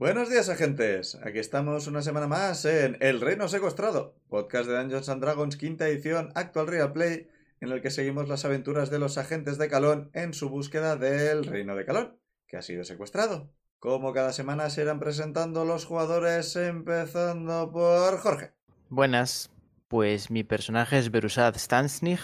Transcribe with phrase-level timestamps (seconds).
[0.00, 1.18] Buenos días, agentes.
[1.22, 5.86] Aquí estamos una semana más en El Reino Secuestrado, podcast de Dungeons and Dragons, quinta
[5.86, 7.28] edición, actual Real Play,
[7.60, 11.44] en el que seguimos las aventuras de los agentes de Calón en su búsqueda del
[11.44, 13.52] Reino de Calón, que ha sido secuestrado.
[13.78, 18.52] Como cada semana se irán presentando los jugadores, empezando por Jorge.
[18.88, 19.50] Buenas,
[19.88, 22.20] pues mi personaje es Berusad Stansnig,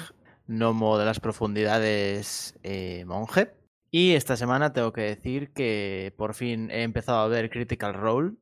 [0.47, 3.53] gnomo de las profundidades eh, monje.
[3.99, 8.35] Y esta semana tengo que decir que por fin he empezado a ver Critical Role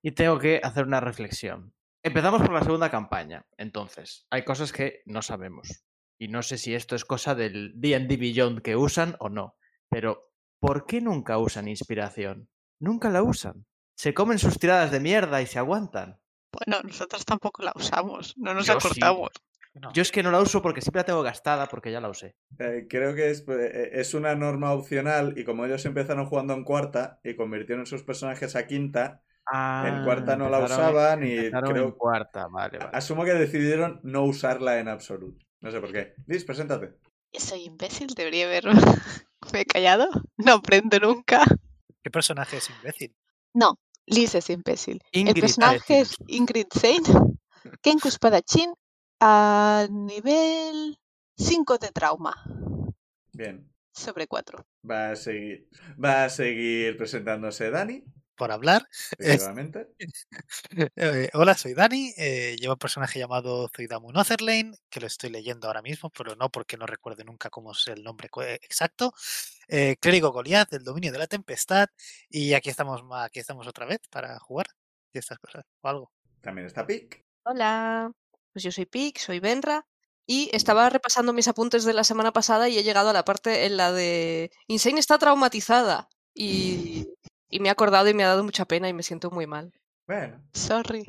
[0.00, 1.74] y tengo que hacer una reflexión.
[2.02, 5.84] Empezamos por la segunda campaña, entonces hay cosas que no sabemos.
[6.18, 9.58] Y no sé si esto es cosa del D&D Beyond que usan o no,
[9.90, 12.48] pero ¿por qué nunca usan inspiración?
[12.80, 13.66] Nunca la usan.
[13.98, 16.18] Se comen sus tiradas de mierda y se aguantan.
[16.50, 19.00] Bueno, nosotros tampoco la usamos, no nos Yo sí.
[19.74, 19.92] No.
[19.92, 22.36] Yo es que no la uso porque siempre la tengo gastada porque ya la usé.
[22.60, 26.62] Eh, creo que es, eh, es una norma opcional y como ellos empezaron jugando en
[26.62, 29.22] cuarta y convirtieron sus personajes a quinta,
[29.52, 31.96] en cuarta no la Ah, usaban y empezaron en creo...
[31.98, 32.90] cuarta, vale, vale.
[32.94, 35.44] Asumo que decidieron no usarla en absoluto.
[35.60, 36.14] No sé por qué.
[36.26, 36.94] Liz, preséntate.
[37.32, 38.64] Soy imbécil, debería haber
[39.52, 40.08] me he callado.
[40.36, 41.42] No aprendo nunca.
[42.02, 43.14] ¿Qué personaje es imbécil?
[43.54, 45.00] No, Liz es imbécil.
[45.10, 47.08] Ingrid El personaje es Ingrid Saint,
[47.82, 48.72] Kenku Espadachín,
[49.20, 50.98] a nivel
[51.36, 52.34] 5 de trauma,
[53.32, 53.68] Bien.
[53.92, 54.66] sobre 4.
[54.88, 55.68] Va a seguir.
[56.02, 58.04] Va a seguir presentándose Dani,
[58.36, 58.82] Por hablar.
[59.18, 59.88] efectivamente.
[60.96, 62.12] Eh, hola, soy Dani.
[62.16, 66.50] eh, llevo un personaje llamado Zoidamu Notherlane, que lo estoy leyendo ahora mismo, pero no
[66.50, 69.12] porque no recuerde nunca cómo es el nombre eh, exacto.
[69.68, 71.88] Eh, clérigo Goliath, del dominio de la tempestad.
[72.28, 74.66] Y aquí estamos, aquí estamos otra vez para jugar
[75.12, 76.12] y estas cosas o algo.
[76.40, 77.24] También está Pic.
[77.44, 78.10] Hola,
[78.54, 79.84] pues yo soy Pic, soy Benra
[80.26, 83.66] y estaba repasando mis apuntes de la semana pasada y he llegado a la parte
[83.66, 87.08] en la de Insane está traumatizada y,
[87.50, 89.72] y me he acordado y me ha dado mucha pena y me siento muy mal.
[90.06, 91.04] Bueno, Sorry.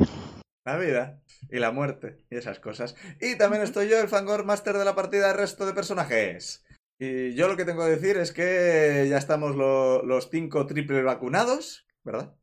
[0.66, 2.95] la vida y la muerte y esas cosas.
[3.22, 6.63] Y también estoy yo, el Fangor Master de la partida, resto de personajes.
[6.97, 11.03] Y yo lo que tengo que decir es que ya estamos lo- los cinco triple
[11.03, 12.34] vacunados, ¿verdad?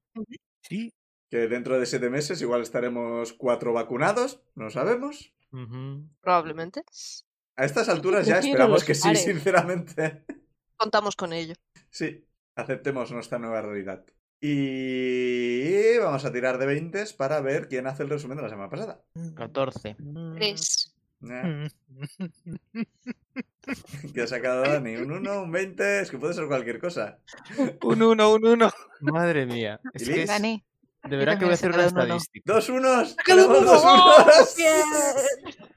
[0.62, 0.92] Sí.
[1.32, 5.32] Que dentro de siete meses igual estaremos cuatro vacunados, no sabemos.
[5.50, 6.06] Ujú.
[6.20, 6.84] Probablemente.
[7.56, 10.26] A estas alturas ya esperamos que sí, sinceramente.
[10.76, 11.54] Contamos con ello.
[11.88, 14.04] Sí, aceptemos nuestra nueva realidad.
[14.42, 18.68] Y vamos a tirar de 20 para ver quién hace el resumen de la semana
[18.68, 19.02] pasada.
[19.34, 19.96] 14.
[20.34, 20.94] Tres.
[21.30, 21.66] Eh.
[24.12, 24.96] ¿Qué ha sacado Dani?
[24.96, 26.00] ¿Un 1, un 20?
[26.00, 27.20] Es que puede ser cualquier cosa.
[27.82, 28.70] Un uno, un uno.
[29.00, 29.80] Madre mía.
[29.94, 30.62] Es ¿Y que es- Dani.
[31.04, 32.52] De verdad que voy a hacer una estadística.
[32.52, 33.10] ¡Dos unos!
[33.14, 34.16] ¡Sácale un ¡Tenemos dos uno!
[34.16, 34.56] unos!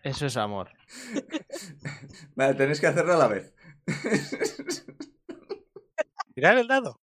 [0.04, 0.70] Eso es amor.
[2.36, 3.54] Vale, tenéis que hacerlo a la vez.
[6.36, 7.00] Tirar el dado.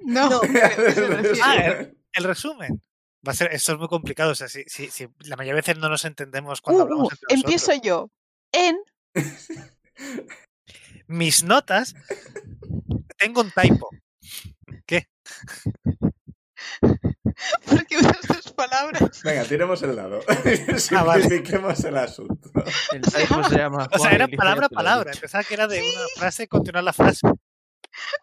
[0.00, 0.40] No.
[1.42, 2.82] Ah, el, el resumen.
[3.26, 4.32] Va a ser, esto es muy complicado.
[4.32, 7.12] O sea, si, si, si la mayoría de veces no nos entendemos cuando Uh, hablamos
[7.12, 7.86] uh, entre empiezo nosotros.
[7.86, 8.10] yo.
[8.52, 8.76] En
[11.06, 11.94] Mis notas.
[13.18, 13.88] Tengo un typo.
[17.66, 19.22] porque usas dos palabras.
[19.22, 20.20] Venga, tiremos el dado.
[20.28, 21.22] Ah, vale.
[21.28, 22.50] Simplifiquemos el asunto.
[22.92, 23.88] El typo se llama.
[23.92, 25.12] O sea, era palabra a palabra.
[25.18, 27.26] Pensaba que era de una frase continuar la frase.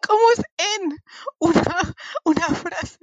[0.07, 0.43] ¿Cómo es
[0.79, 0.97] en
[1.39, 2.99] una, una frase?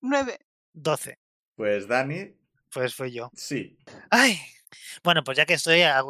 [0.00, 0.38] Nueve.
[0.72, 1.18] 12.
[1.54, 2.34] Pues Dani,
[2.72, 3.30] Pues fue yo.
[3.34, 3.78] sí.
[4.10, 4.38] Ay.
[5.02, 6.02] Bueno, pues ya que estoy, a-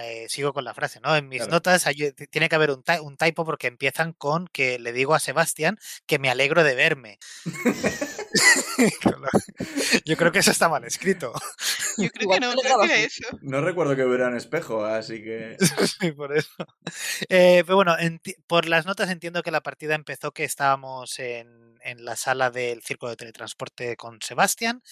[0.00, 1.14] eh, sigo con la frase, ¿no?
[1.16, 1.52] En mis Claro.
[1.52, 5.14] notas hay- tiene que haber un, ty- un typo porque empiezan con que le digo
[5.14, 7.18] a Sebastián que me alegro de verme.
[10.04, 11.32] Yo creo que eso está mal escrito.
[11.98, 13.24] Yo creo que no, que grabas eso.
[13.42, 15.56] No recuerdo que hubiera un espejo, así que.
[16.00, 16.48] Sí, por eso.
[17.28, 21.78] Eh, pero bueno, enti- por las notas entiendo que la partida empezó que estábamos en,
[21.82, 24.82] en la sala del circo de teletransporte con Sebastián,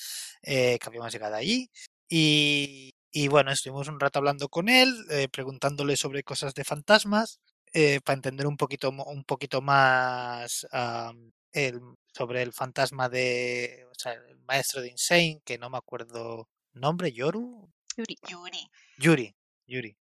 [0.42, 1.70] eh, que habíamos llegado allí.
[2.08, 7.40] Y, y bueno, estuvimos un rato hablando con él, eh, preguntándole sobre cosas de fantasmas,
[7.72, 11.80] eh, para entender un poquito, mo- un poquito más am, el,
[12.12, 17.12] sobre el fantasma de, o sea, el maestro de Insane, que no me acuerdo nombre,
[17.12, 18.16] Yoru, Yuri.
[18.28, 18.68] Yuri.
[18.98, 19.34] Yuri,
[19.66, 19.96] Yuri.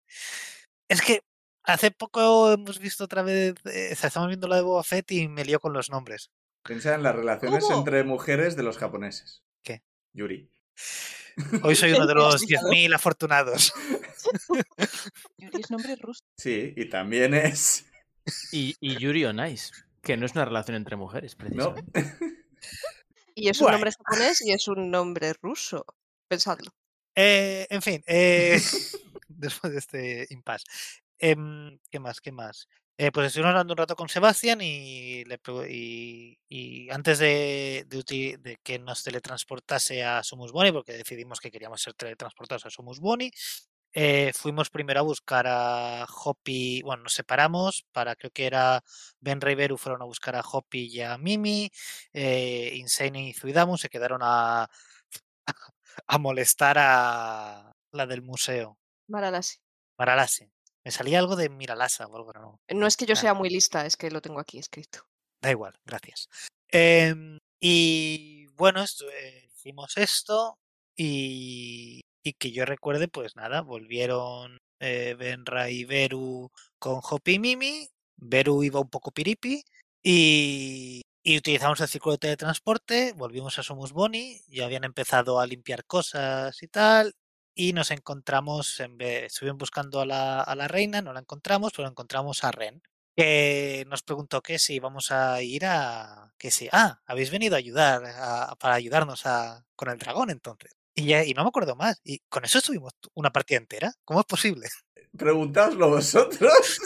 [0.88, 1.20] Es que
[1.68, 5.44] Hace poco hemos visto otra vez, eh, estamos viendo la de Boba Fett y me
[5.44, 6.30] lío con los nombres.
[6.62, 7.78] Piensa en las relaciones ¿Cómo?
[7.78, 9.42] entre mujeres de los japoneses.
[9.62, 9.82] ¿Qué?
[10.12, 10.48] Yuri.
[11.62, 12.68] Hoy soy uno de ¿Qué has los fijado?
[12.70, 13.72] 10.000 afortunados.
[15.38, 16.20] Yuri es nombre ruso.
[16.36, 17.86] Sí, y también es.
[18.52, 21.74] Y, y Yuri on Ice, que no es una relación entre mujeres, ¿No?
[21.74, 22.26] precisamente.
[23.34, 23.78] Y es un Bueno.
[23.78, 25.84] nombre japonés y es un nombre ruso.
[26.26, 26.70] Pensadlo.
[27.14, 28.58] Eh, en fin, eh,
[29.28, 30.64] después de este impasse.
[31.18, 32.20] Em, ¿Qué más?
[32.20, 32.66] ¿Qué más?
[32.98, 35.38] Eh, pues estuvimos hablando un rato con Sebastián y, le
[35.68, 41.38] y, y antes de, de uti- de que nos teletransportase a Sumus Boni, porque decidimos
[41.40, 43.30] que queríamos ser teletransportados a Sumus Boni,
[43.92, 48.82] eh, fuimos primero a buscar a Hoppy, bueno, nos separamos para, creo que era
[49.20, 51.70] Ben Beru fueron a buscar a Hoppy y a Mimi,
[52.14, 54.68] eh, Insane y Zuidamu se quedaron a,
[56.06, 58.78] a molestar a la del museo,
[59.08, 59.58] Maralasi.
[59.98, 60.50] Maralase.
[60.86, 62.60] Me salía algo de Miralasa o algo, no.
[62.68, 63.16] No es que yo Ah.
[63.16, 65.00] sea muy lista, es que lo tengo aquí escrito.
[65.42, 66.28] Da igual, gracias.
[66.70, 70.56] Em, y bueno, esto- eh, hicimos esto
[70.96, 77.38] y, y que yo recuerde, pues nada, volvieron eh, Benra y Beru con Hopi y
[77.40, 77.88] Mimi.
[78.16, 79.64] Beru iba un poco piripi
[80.04, 85.46] y, y utilizamos el círculo de teletransporte, volvimos a Sumus Boni, ya habían empezado a
[85.48, 87.12] limpiar cosas y tal.
[87.58, 91.72] Y nos encontramos, en vez, estuvimos buscando a la, a la reina, no la encontramos,
[91.74, 92.82] pero encontramos a Ren
[93.16, 97.58] que nos preguntó que si íbamos a ir a que si ah habéis venido a
[97.58, 101.76] ayudar a- para ayudarnos a, con el dragón entonces y ya y no me acuerdo
[101.76, 104.68] más y con eso estuvimos una partida entera cómo es posible
[105.16, 106.78] Preguntaoslo vosotros.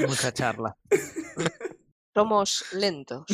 [0.08, 0.74] Mucha charla.
[2.14, 3.26] Somos lentos.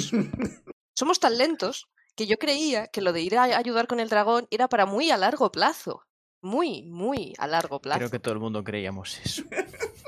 [0.94, 4.46] Somos tan lentos que yo creía que lo de ir a ayudar con el dragón
[4.50, 6.02] era para muy a largo plazo.
[6.42, 7.98] Muy, muy a largo plazo.
[7.98, 9.42] Creo que todo el mundo creíamos eso.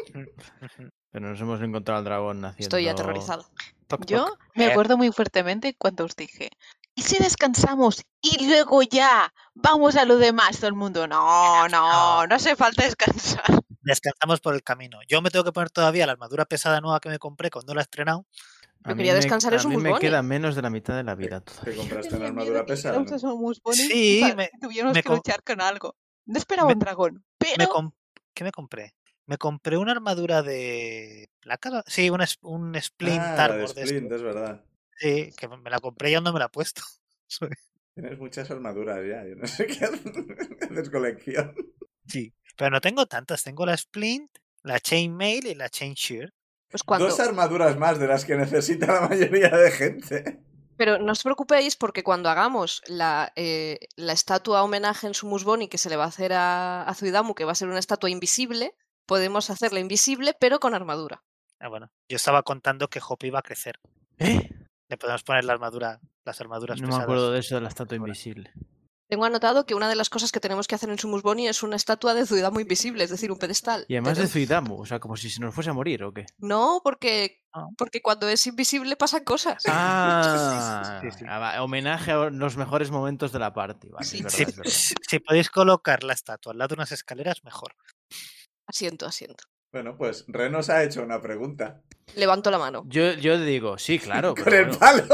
[1.10, 2.62] Pero nos hemos encontrado al dragón haciendo...
[2.76, 3.44] Estoy aterrorizada.
[3.86, 4.38] Toc, Yo toc.
[4.54, 6.50] me acuerdo muy fuertemente cuando os dije,
[6.96, 10.56] ¿y si descansamos y luego ya vamos a lo demás?
[10.56, 12.26] Todo el mundo, no, no, No.
[12.26, 13.44] no hace falta descansar.
[13.82, 17.10] descansamos por el camino yo me tengo que poner todavía la armadura pesada nueva que
[17.10, 18.24] me compré cuando la he estrenado
[18.90, 21.14] Mí quería me- descansar en A mí me queda menos de la mitad de la
[21.14, 22.98] vida Te compraste una armadura pesada.
[22.98, 23.18] ¿no?
[23.72, 24.50] Sí, me-
[24.92, 25.96] me que luchar con algo.
[26.26, 27.92] No esperaba me- un dragón, pero
[28.34, 28.94] ¿qué me compré?
[29.26, 33.86] me compré una armadura de placa sí un, es- un splint Ah, de armor de.
[33.86, 34.64] Splint, es verdad.
[34.98, 36.82] Sí, que me la compré y aún no me la he puesto.
[37.94, 39.24] Tienes muchas armaduras ya.
[39.26, 41.54] Yo no sé qué haces colección.
[42.06, 43.42] Sí, pero no tengo tantas.
[43.42, 44.30] Tengo la Splint,
[44.62, 46.32] la Chainmail y la Chain Shear.
[46.74, 47.06] Pues cuando...
[47.06, 50.40] Dos armaduras más de las que necesita la mayoría de gente.
[50.76, 55.68] Pero no os preocupéis porque cuando hagamos la, eh, la estatua homenaje en Sumus Boni
[55.68, 58.10] que se le va a hacer a, a Zuidamu, que va a ser una estatua
[58.10, 58.74] invisible,
[59.06, 61.22] podemos hacerla invisible pero con armadura.
[61.60, 63.78] Ah, bueno, yo estaba contando que Hope iba a crecer.
[64.18, 64.50] ¿Eh?
[64.88, 67.96] Le podemos poner la armadura, las armaduras No me acuerdo de eso de la estatua
[67.96, 68.50] invisible.
[69.14, 71.62] Tengo anotado que una de las cosas que tenemos que hacer en Sumus Boni es
[71.62, 73.84] una estatua de Zuidamu invisible, es decir, un pedestal.
[73.86, 76.26] Y además de Zuidamu, o sea, como si se nos fuese a morir o qué.
[76.38, 77.66] No, porque, Ah.
[77.78, 79.62] porque cuando es invisible pasan cosas.
[79.68, 81.24] Ah, sí, sí.
[81.28, 83.90] ah, homenaje a los mejores momentos de la party.
[83.90, 84.72] Vale, Sí, es verdad, Si, es verdad.
[84.72, 87.76] si- si podéis colocar la estatua al lado de unas escaleras, mejor.
[88.66, 89.44] Asiento, asiento.
[89.72, 91.82] Bueno, pues Ren nos ha hecho una pregunta.
[92.16, 92.82] Levanto la mano.
[92.86, 94.34] Yo, yo digo, sí, claro.
[94.34, 95.04] Con pero el bueno, palo.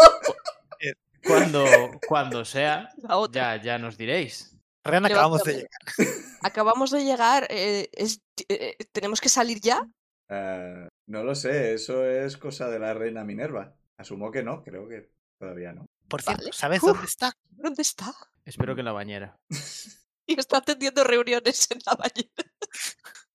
[1.27, 1.65] Cuando,
[2.07, 2.89] cuando sea,
[3.33, 4.57] ya, ya nos diréis.
[4.85, 6.15] Ren, acabamos de llegar.
[6.43, 7.47] Acabamos de llegar.
[7.51, 9.87] eh, es- eh, ¿Tenemos que salir ya?
[10.29, 13.75] Eh, no lo sé, eso es cosa de la reina Minerva.
[13.99, 15.87] Asumo que no, creo que todavía no.
[16.09, 16.53] Por cierto, Vale.
[16.55, 16.93] ¿sabes Uf.
[16.93, 17.33] dónde está?
[17.51, 18.15] ¿Dónde está?
[18.45, 19.37] Espero que en la bañera.
[20.27, 22.53] Y está atendiendo reuniones en la bañera.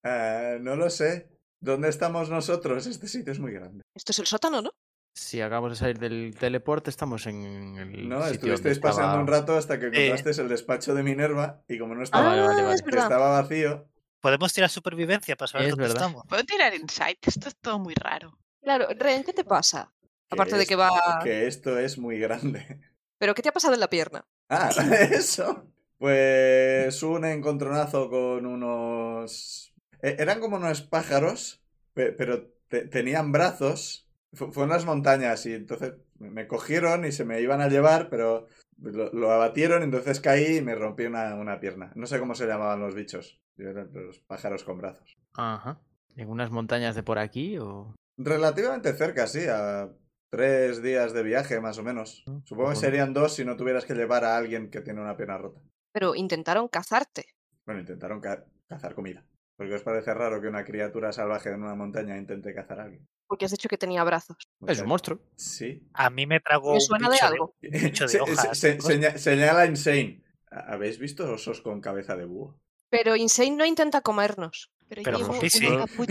[0.03, 1.29] Eh, no lo sé.
[1.59, 2.85] ¿Dónde estamos nosotros?
[2.87, 3.81] Este sitio es muy grande.
[3.93, 4.71] Esto es el sótano, ¿no?
[5.17, 8.09] Si acabamos de salir del teleporte, estamos en el.
[8.09, 11.95] No, sitio estuvisteis pasando un rato hasta que encontrasteis el despacho de Minerva y como
[11.95, 12.75] no Ah, estaba, vale, vale, vale.
[12.75, 13.03] es que verdad.
[13.03, 13.87] estaba vacío,
[14.19, 15.97] Podemos tirar supervivencia para saber Es dónde verdad.
[16.03, 16.25] estamos.
[16.27, 18.37] Puedo tirar insight, esto es todo muy raro.
[18.61, 19.93] Claro, Ren, ¿qué te pasa?
[20.01, 20.89] que Aparte de que va.
[21.23, 22.81] que esto es muy grande.
[23.17, 24.25] ¿Pero qué te ha pasado en la pierna?
[24.49, 24.69] Ah,
[25.11, 25.71] eso.
[25.97, 29.73] Pues un encontronazo con unos...
[30.01, 34.04] e- Eran como unos pájaros, pe- pero te- tenían brazos.
[34.35, 38.09] Fu- Fue en las montañas y entonces me cogieron y se me iban a llevar,
[38.09, 38.47] pero
[38.81, 41.91] lo, lo abatieron, entonces caí y me rompí una, una pierna.
[41.95, 43.39] No sé cómo se llamaban los bichos.
[43.57, 45.17] Eran los pájaros con brazos.
[45.33, 45.79] Ajá.
[46.17, 47.95] ¿En unas montañas de por aquí o.?
[48.17, 49.89] Relativamente cerca, sí, a
[50.29, 52.23] tres días de viaje más o menos.
[52.27, 55.15] Mm, Supongo que serían dos si no tuvieras que llevar a alguien que tiene una
[55.17, 55.61] pierna rota.
[55.93, 57.25] Pero intentaron cazarte.
[57.65, 59.23] Bueno, intentaron ca- cazar comida.
[59.57, 62.83] ¿Por qué os parece raro que una criatura salvaje en una montaña intente cazar a
[62.83, 63.07] alguien?
[63.27, 64.37] Porque has dicho que tenía brazos.
[64.67, 65.19] Es un monstruo.
[65.35, 65.87] Sí.
[65.93, 67.55] A mí me tragó ¿Me un suena de algo?
[67.61, 68.91] bicho de Se- hojas, se- cosas.
[68.93, 70.23] seña- señala Insane.
[70.51, 72.59] ¿Habéis visto osos con cabeza de búho?
[72.89, 74.71] Pero Insane no intenta comernos.
[74.87, 75.59] Pero, Pero llevo sí.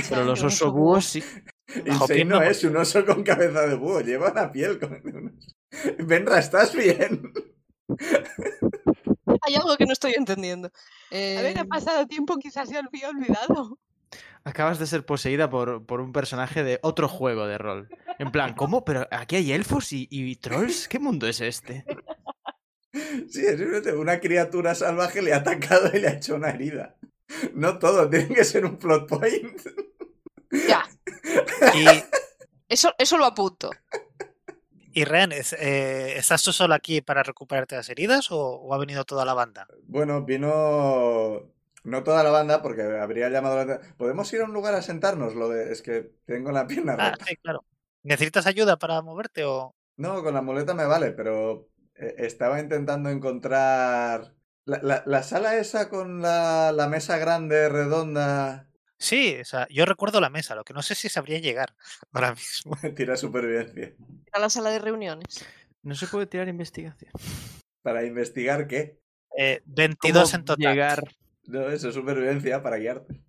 [0.09, 0.83] Pero de los un oso búho.
[0.83, 1.23] búhos sí.
[1.87, 5.39] Insane no no, es un oso con cabeza de búho, lleva una piel con un.
[6.07, 7.33] Benra, ¿estás bien?
[9.47, 10.71] Hay algo que no estoy entendiendo.
[11.35, 13.79] A ver, ha Eh, pasado tiempo, quizás se había olvidado.
[14.45, 17.89] Acabas de ser poseída por, por un personaje de otro juego de rol.
[18.19, 18.85] En plan, ¿cómo?
[18.85, 20.87] ¿Pero aquí hay elfos y, y trolls?
[20.89, 21.85] ¿Qué mundo es este?
[22.93, 26.97] Sí, es simplemente una criatura salvaje le ha atacado y le ha hecho una herida.
[27.55, 29.61] No todo, tiene que ser un plot point.
[30.51, 30.85] Ya,
[31.75, 31.87] Y,
[32.69, 33.71] eso, eso lo apunto.
[34.95, 39.05] Y Ren, eh, ¿estás tú solo aquí para recuperarte las heridas o, o ha venido
[39.05, 39.67] toda la banda?
[39.87, 41.51] Bueno, vino.
[41.85, 43.81] No toda la banda, porque habría llamado la.
[43.99, 45.35] ¿Podemos ir a un lugar a sentarnos?
[45.35, 45.73] Lo de.
[45.73, 47.25] Es que tengo la pierna Ah, rota.
[47.27, 47.65] sí, claro.
[48.03, 49.75] ¿Necesitas ayuda para moverte o...?
[49.97, 54.35] No, con la muleta me vale, pero eh, estaba intentando encontrar.
[54.65, 58.69] La, la- la sala esa con la, la mesa grande, redonda.
[58.99, 61.75] Sí, o sea, yo recuerdo la mesa, lo que no sé si sabría llegar
[62.13, 62.77] ahora mismo.
[62.97, 63.95] Tira supervivencia.
[64.33, 65.45] A la sala de reuniones.
[65.83, 67.13] No se puede tirar investigación.
[67.83, 69.01] ¿Para investigar qué?
[69.37, 70.73] Eh, 22 ¿Cómo en total.
[70.73, 71.03] Llegar...
[71.47, 73.21] No, eso es supervivencia para guiarte.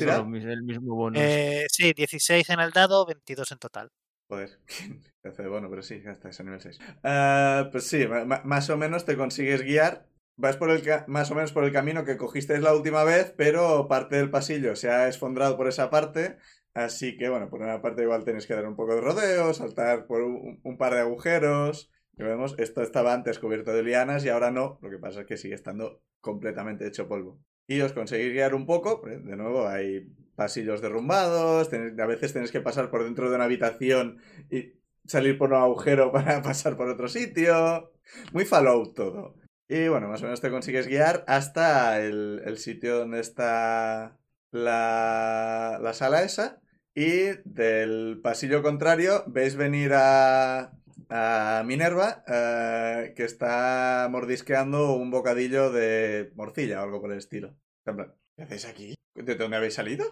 [0.00, 1.20] Lo mis- el mismo bonus.
[1.22, 3.90] Eh, sí, 16 en el dado, 22 en total.
[4.28, 4.58] Joder,
[5.22, 6.78] qué hace de bueno, pero sí, hasta ese nivel 6.
[7.04, 8.06] Ah, pues sí,
[8.44, 10.06] más o menos te consigues guiar.
[10.38, 13.88] Vas por el más o menos por el camino que cogisteis la última vez, pero
[13.88, 16.36] parte del pasillo se ha esfondrado por esa parte.
[16.74, 20.06] Así que, bueno, por una parte igual tenéis que dar un poco de rodeo, saltar
[20.06, 21.90] por un, par de agujeros.
[22.18, 24.78] Y vemos, esto estaba antes cubierto de lianas y ahora no.
[24.82, 27.40] Lo que pasa es que sigue estando completamente hecho polvo.
[27.66, 29.00] Y os conseguís guiar un poco.
[29.06, 30.00] De nuevo, hay
[30.34, 31.70] pasillos derrumbados.
[31.72, 34.18] a veces tenéis que pasar por dentro de una habitación
[34.50, 34.74] y
[35.06, 37.90] salir por un agujero para pasar por otro sitio.
[38.34, 39.45] Muy Fallout todo.
[39.68, 44.16] Y bueno, más o menos te consigues guiar hasta el, el sitio donde está
[44.52, 46.60] la, la sala esa.
[46.94, 50.72] Y del pasillo contrario veis venir a,
[51.10, 57.54] a Minerva, eh, que está mordisqueando un bocadillo de morcilla o algo por el estilo.
[57.84, 58.94] En plan, ¿Qué hacéis aquí?
[59.14, 60.04] ¿De dónde habéis salido?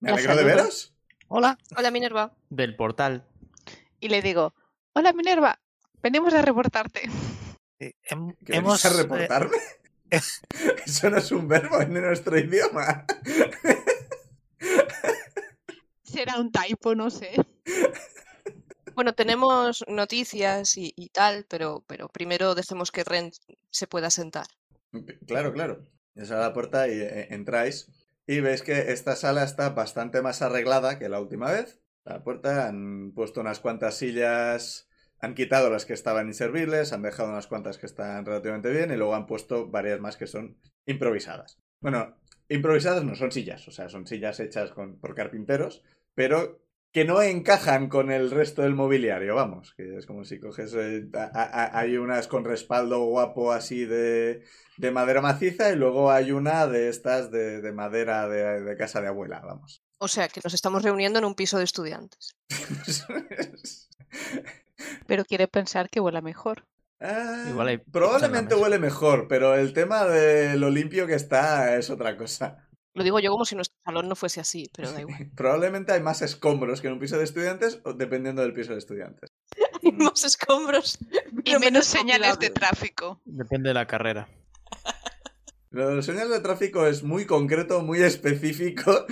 [0.00, 0.94] Me alegro de veros.
[1.28, 1.58] Hola.
[1.76, 2.32] Hola, Minerva.
[2.48, 3.24] Del portal.
[4.00, 4.52] Y le digo,
[4.94, 5.60] hola Minerva,
[6.02, 7.02] venimos a reportarte.
[7.82, 9.56] Eh, hem- ¿Queréis hemos, a eh, reportarme?
[10.86, 13.06] Eso no es un verbo en nuestro idioma.
[16.04, 17.34] Será un typo, no sé.
[18.94, 23.30] Bueno, tenemos noticias y, y tal, pero, pero primero dejemos que Ren
[23.70, 24.46] se pueda sentar.
[25.26, 25.86] Claro, claro.
[26.14, 27.88] Es a la puerta y eh, entráis
[28.26, 31.80] y veis que esta sala está bastante más arreglada que la última vez.
[32.04, 34.88] La puerta han puesto unas cuantas sillas,
[35.22, 38.96] han quitado las que estaban inservibles, han dejado unas cuantas que están relativamente bien y
[38.96, 41.58] luego han puesto varias más que son improvisadas.
[41.80, 42.16] Bueno,
[42.48, 45.82] improvisadas no son sillas, o sea, son sillas hechas con, por carpinteros,
[46.14, 46.60] pero
[46.92, 51.08] que no encajan con el resto del mobiliario, vamos, que es como si coges, eh,
[51.14, 54.42] a- a- hay unas con respaldo guapo así de,
[54.76, 59.00] de madera maciza y luego hay una de estas de, de madera de, de casa
[59.00, 59.82] de abuela, vamos.
[59.98, 62.36] O sea, que nos estamos reuniendo en un piso de estudiantes.
[65.06, 66.64] Pero quiere pensar que huela mejor.
[67.00, 71.90] Ah, Igual hay probablemente huele mejor, pero el tema de lo limpio que está es
[71.90, 72.68] otra cosa.
[72.94, 75.30] Lo digo yo como si nuestro salón no fuese así, pero da igual.
[75.36, 79.30] Probablemente hay más escombros que en un piso de estudiantes, dependiendo del piso de estudiantes.
[79.82, 80.98] Hay más escombros.
[81.44, 83.20] Y menos señales de tráfico.
[83.24, 84.28] Depende de la carrera.
[85.70, 89.06] Lo de los señales de tráfico es muy concreto, muy específico.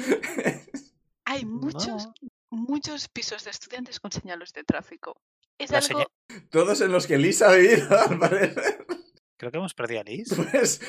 [1.25, 2.15] Hay muchos, No.
[2.51, 5.17] muchos pisos de estudiantes con señales de tráfico.
[5.65, 5.87] Es algo...
[5.87, 8.87] señal- Todos en los que Lisa ha vivido, al parecer.
[9.37, 10.29] Creo que hemos perdido a Liz.
[10.35, 10.81] Pues,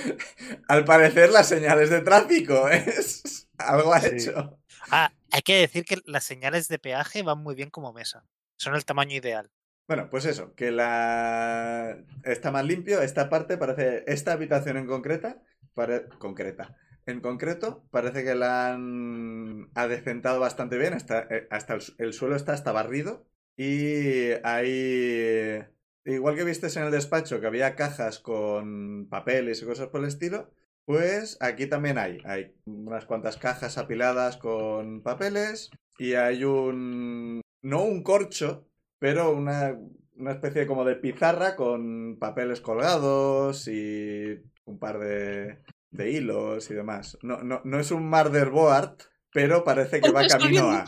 [0.68, 4.10] al parecer, las señales de tráfico es algo ha Sí.
[4.16, 4.60] hecho.
[4.90, 8.26] Ah, hay que decir que las señales de peaje van muy bien como mesa.
[8.58, 9.50] Son el tamaño ideal.
[9.88, 13.02] Bueno, pues eso, que la está más limpio.
[13.02, 14.04] Esta parte parece.
[14.08, 15.42] Esta habitación en concreta.
[15.74, 16.78] pare- concreta.
[17.06, 20.94] En concreto, parece que la han adecentado bastante bien.
[21.30, 23.26] Eh, hasta el, su- el suelo está hasta barrido.
[23.58, 25.64] Y hay.
[26.04, 30.08] Igual que vistes en el despacho que había cajas con papeles y cosas por el
[30.08, 30.52] estilo.
[30.86, 32.20] Pues aquí también hay.
[32.26, 35.70] Hay unas cuantas cajas apiladas con papeles.
[36.00, 37.42] Y hay un.
[37.62, 38.68] No un corcho,
[38.98, 39.78] pero una,
[40.16, 45.60] una especie como de pizarra con papeles colgados y un par de,
[45.92, 47.18] de hilos y demás.
[47.22, 48.98] No, no, no es un murderboard,
[49.32, 50.86] pero parece que va camino a...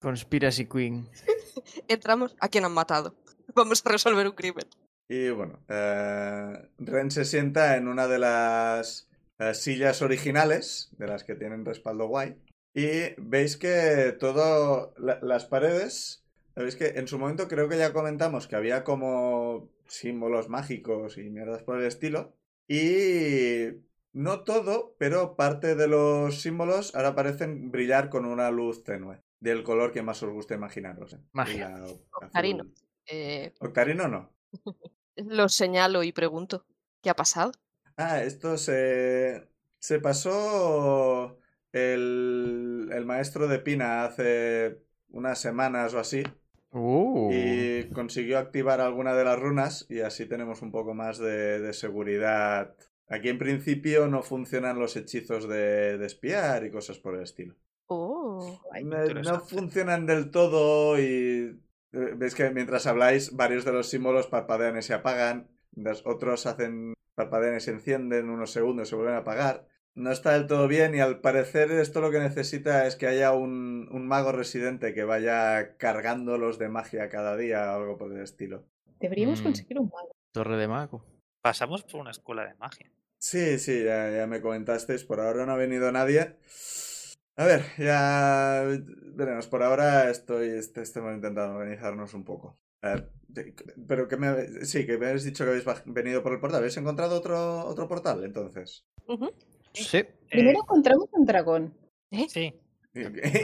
[0.00, 1.08] Conspiracy Queen.
[1.88, 2.36] Entramos.
[2.40, 3.14] ¿A quién han matado?
[3.54, 4.64] Vamos a resolver un crimen.
[5.08, 11.24] Y bueno, eh, Ren se sienta en una de las eh, sillas originales, de las
[11.24, 12.36] que tienen respaldo guay,
[12.74, 16.24] y veis que todo, la- las paredes,
[16.54, 21.30] veis que en su momento creo que ya comentamos que había como símbolos mágicos y
[21.30, 22.34] mierdas por el estilo,
[22.68, 23.68] y
[24.12, 29.62] no todo, pero parte de los símbolos ahora parecen brillar con una luz tenue, del
[29.62, 31.14] color que más os guste imaginaros.
[31.14, 31.18] ¿eh?
[31.32, 31.74] Magia.
[32.12, 32.66] Octarino.
[33.06, 34.34] Eh, Octarino no.
[35.16, 36.66] lo señalo y pregunto.
[37.02, 37.52] ¿Qué ha pasado?
[37.96, 41.38] Ah, esto se, se pasó
[41.72, 44.78] el, el maestro de Pina hace
[45.10, 46.22] unas semanas o así
[46.70, 47.30] Uh.
[47.32, 51.72] y consiguió activar alguna de las runas y así tenemos un poco más de, de
[51.72, 52.76] seguridad.
[53.08, 57.56] Aquí en principio no funcionan los hechizos de, de espiar y cosas por el estilo.
[57.88, 58.60] Oh.
[58.84, 61.60] No, no funcionan del todo y
[61.92, 66.46] eh, veis que mientras habláis varios de los símbolos parpadean y se apagan, los otros
[66.46, 69.66] hacen parpadean y se encienden unos segundos y se vuelven a apagar.
[69.94, 73.32] No está del todo bien y al parecer esto lo que necesita es que haya
[73.32, 78.20] un, un mago residente que vaya cargándolos de magia cada día o algo por el
[78.22, 78.64] estilo.
[79.00, 79.44] Deberíamos Mm.
[79.44, 80.14] conseguir un mago.
[80.30, 81.04] Torre de Mago.
[81.40, 82.92] Pasamos por una escuela de magia.
[83.16, 86.36] Sí, sí, ya, ya me comentasteis, por ahora no ha venido nadie.
[87.38, 88.64] A ver, ya
[89.14, 89.46] veremos.
[89.46, 92.58] Por ahora estoy, este- estamos intentando organizarnos un poco.
[92.82, 93.12] A ver,
[93.86, 96.58] pero que me sí, que me habéis dicho que habéis venido por el portal.
[96.58, 98.84] ¿Habéis encontrado otro, otro portal entonces?
[99.72, 100.04] Sí.
[100.28, 101.76] Primero Eh, encontramos un dragón.
[102.28, 102.54] sí.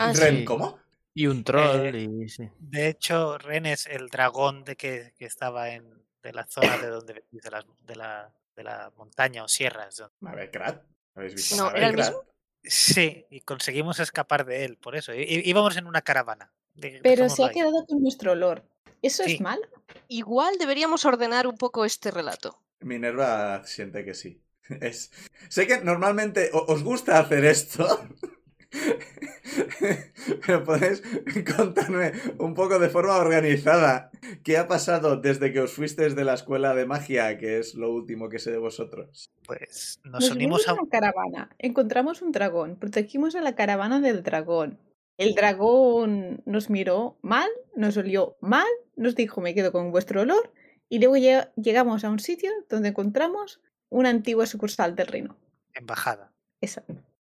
[0.01, 0.45] Ah, Ren, sí.
[0.45, 0.79] ¿cómo?
[1.15, 2.49] Y un troll, Eh, y sí.
[2.59, 5.85] De hecho, Ren es el dragón de que, que estaba en
[6.23, 9.97] de la zona de donde venís, de, las- de la, de la montaña o sierras.
[9.99, 10.83] donde- Mavekrat.
[11.15, 12.25] ¿Habéis visto No, ¿era el mismo?
[12.65, 15.13] Sí, y conseguimos escapar de él, por eso.
[15.15, 16.51] I- íbamos en una caravana.
[16.75, 17.55] de- Pero se ha ahí.
[17.55, 18.65] quedado con nuestro olor.
[19.01, 19.35] ¿Eso Sí.
[19.35, 19.63] es malo?
[20.09, 22.59] Igual deberíamos ordenar un poco este relato.
[22.81, 24.41] Minerva siente que sí.
[24.81, 25.13] Es...
[25.49, 27.87] Sé que normalmente os gusta hacer esto,
[30.47, 31.03] pero podéis
[31.57, 34.11] contarme un poco de forma organizada
[34.43, 37.93] qué ha pasado desde que os fuisteis de la escuela de magia, que es lo
[37.93, 39.31] último que sé de vosotros.
[39.47, 41.51] Pues nos Nos unimos a una caravana.
[41.59, 42.77] Encontramos un dragón.
[42.77, 44.79] Protegimos a la caravana del dragón.
[45.17, 50.53] El dragón nos miró mal, nos olió mal, nos dijo me quedo con vuestro olor
[50.89, 53.61] y luego lle- llegamos a un sitio donde encontramos
[53.91, 55.37] una antigua sucursal del reino.
[55.75, 56.33] embajada.
[56.61, 56.83] Esa.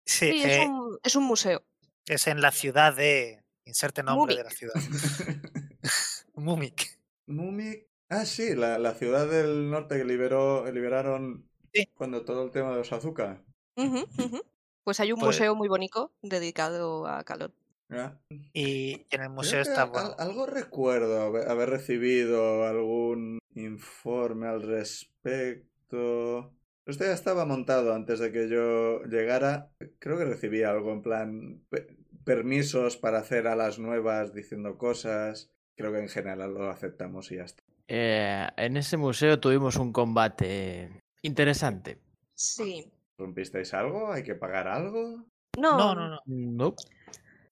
[0.04, 1.62] Sí, Sí, eh, es, un, es un museo.
[2.06, 3.42] es en la ciudad de.
[3.64, 4.74] Inserte nombre de la ciudad.
[6.34, 6.98] Múnich.
[7.26, 7.86] Mumik.
[8.08, 11.88] Ah, sí, la, la ciudad del norte que liberó, liberaron Sí.
[11.94, 13.42] cuando todo el tema de los azúcar.
[13.76, 14.42] Ujú, ujú.
[14.84, 17.54] Pues hay un Pues- museo muy bonito dedicado a Calón.
[17.88, 18.18] ¿ya?
[18.52, 19.84] Y en el museo está.
[19.84, 26.52] Bueno, algo recuerdo haber recibido algún informe al respecto.
[26.86, 29.70] Esto ya estaba montado antes de que yo llegara.
[30.00, 35.50] Creo que recibí algo en plan pe- permisos para hacer a las nuevas diciendo cosas.
[35.76, 37.62] Creo que en general lo aceptamos y ya está.
[37.88, 41.98] Eh, en ese museo tuvimos un combate interesante.
[42.34, 42.90] Sí.
[43.18, 44.12] ¿Rompisteis algo?
[44.12, 45.26] ¿Hay que pagar algo?
[45.58, 46.20] No, no, no, no.
[46.26, 46.82] Nope.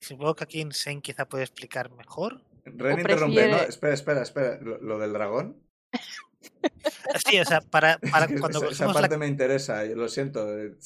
[0.00, 2.40] Supongo que aquí Insane quizá puede explicar mejor.
[2.64, 3.58] Ren O interrumpe, ¿no?
[3.58, 4.58] Espera, espera, espera.
[4.60, 5.62] ¿Lo, lo del dragón?
[7.28, 7.98] Sí, o sea, para,
[8.40, 10.76] cuando esa, esa la parte me interesa, yo lo siento, eh,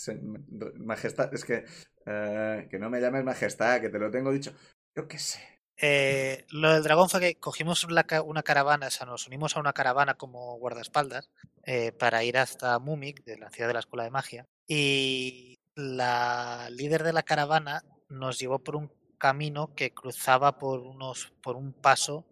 [0.77, 1.65] majestad, es que
[2.07, 4.53] eh, que no me llames majestad, que te lo tengo dicho.
[4.95, 5.41] Yo qué sé.
[5.77, 9.73] Eh, lo del dragón fue que cogimos una caravana, o sea, nos unimos a una
[9.73, 11.31] caravana como guardaespaldas
[11.65, 14.47] eh, para ir hasta Múnich, de la ciudad de la escuela de magia.
[14.69, 21.33] Y la líder de la caravana nos llevó por un camino que cruzaba por unos,
[21.43, 22.27] por un paso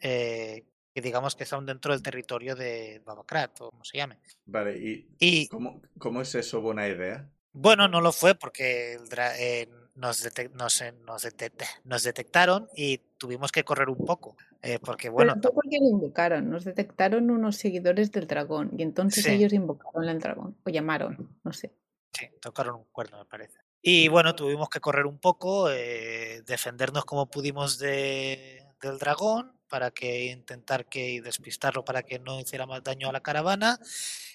[0.00, 4.18] eh, que digamos que son dentro del territorio de Babacrat, o como se llame.
[4.46, 7.28] Vale, ¿y Y cómo, cómo es eso buena idea?
[7.52, 8.98] bueno, no lo fue porque
[9.38, 11.52] eh, nos, detec- nos, nos detec-
[11.84, 14.36] nos detectaron y tuvimos que correr un poco.
[14.62, 16.48] eh, porque bueno, Pero porque lo invocaron.
[16.48, 19.30] Nos detectaron unos seguidores del dragón y entonces Sí.
[19.32, 20.56] ellos invocaron al dragón.
[20.64, 21.72] O llamaron, no sé.
[22.12, 23.58] Sí, tocaron un cuerno, me parece.
[23.82, 29.90] Y bueno, tuvimos que correr un poco, eh, defendernos como pudimos de, del dragón para
[29.90, 33.78] que intentar que y despistarlo para que no hiciera más daño a la caravana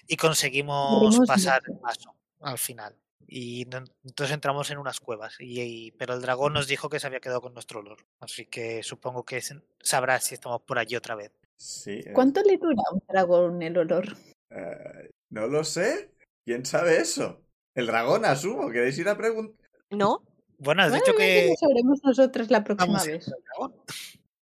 [0.06, 2.96] y conseguimos pasar el paso al final.
[3.32, 7.06] Y entonces entramos en unas cuevas, y, y- pero el dragón nos dijo que se
[7.06, 7.98] había quedado con nuestro olor.
[8.18, 9.40] Así que supongo que
[9.80, 11.30] sabrá si estamos por allí otra vez.
[11.56, 12.00] Sí.
[12.04, 14.16] eh, ¿Cuánto le dura a un dragón el olor?
[14.50, 16.10] eh, no lo sé.
[16.44, 17.42] ¿Quién sabe eso?
[17.76, 18.68] El dragón, asumo.
[18.70, 19.64] ¿Queréis ir a preguntar?
[19.90, 20.24] ¿No?
[20.58, 23.30] Bueno, has Bueno, dicho que lo sabremos nosotras la próxima vamos vez.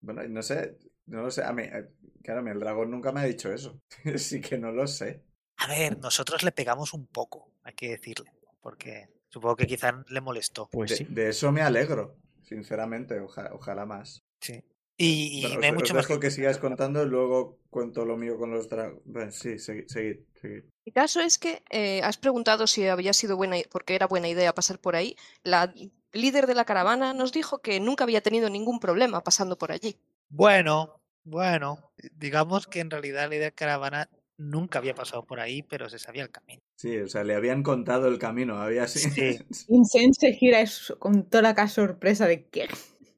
[0.01, 0.79] Bueno, no sé.
[1.07, 1.43] No lo sé.
[1.45, 1.89] A mí, eh,
[2.23, 3.81] claro, a mí el dragón nunca me ha dicho eso.
[4.15, 5.23] Así que no lo sé.
[5.57, 10.21] A ver, nosotros le pegamos un poco, hay que decirle, porque supongo que quizá le
[10.21, 10.69] molestó.
[10.71, 11.05] Pues De, sí.
[11.09, 13.19] de eso me alegro, sinceramente.
[13.21, 14.23] oja- ojalá más.
[14.41, 14.63] Sí.
[14.99, 17.59] Y, y no hay os- mucho os más dejo que que sigáis contando y luego
[17.71, 19.03] cuento lo mío con los dragones.
[19.05, 20.65] Bueno, sí, seguid, seguid, seguid.
[20.85, 24.29] El caso es que eh, has preguntado si había sido buena, i- porque era buena
[24.29, 25.17] idea pasar por ahí.
[25.45, 25.73] La
[26.13, 29.97] líder de la caravana nos dijo que nunca había tenido ningún problema pasando por allí.
[30.31, 34.09] Bueno, bueno, digamos que en realidad la idea de caravana
[34.39, 36.61] nunca había pasado por ahí, pero se sabía el camino.
[36.77, 38.57] Sí, o sea, le habían contado el camino.
[38.61, 39.01] Había así.
[39.01, 39.39] Sí.
[40.19, 42.69] Se gira eso con toda la cara sorpresa de que,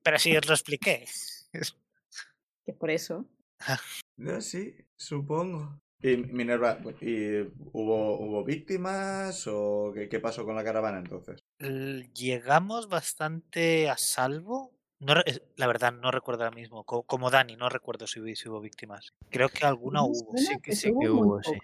[0.03, 1.05] Pero sí os lo expliqué.
[2.65, 3.27] Que por eso.
[3.59, 5.81] Ah, sí, supongo.
[6.03, 7.41] Y Minerva, ¿y
[7.73, 11.41] hubo, hubo víctimas o qué, qué pasó con la caravana entonces?
[12.15, 14.73] Llegamos bastante a salvo.
[14.99, 15.15] No,
[15.57, 16.85] la verdad, no recuerdo ahora mismo.
[16.85, 19.13] co- Como Dani, no recuerdo si hubo, si hubo víctimas.
[19.31, 21.59] Creo que alguna hubo, sí que que sí, hubo que hubo, sí.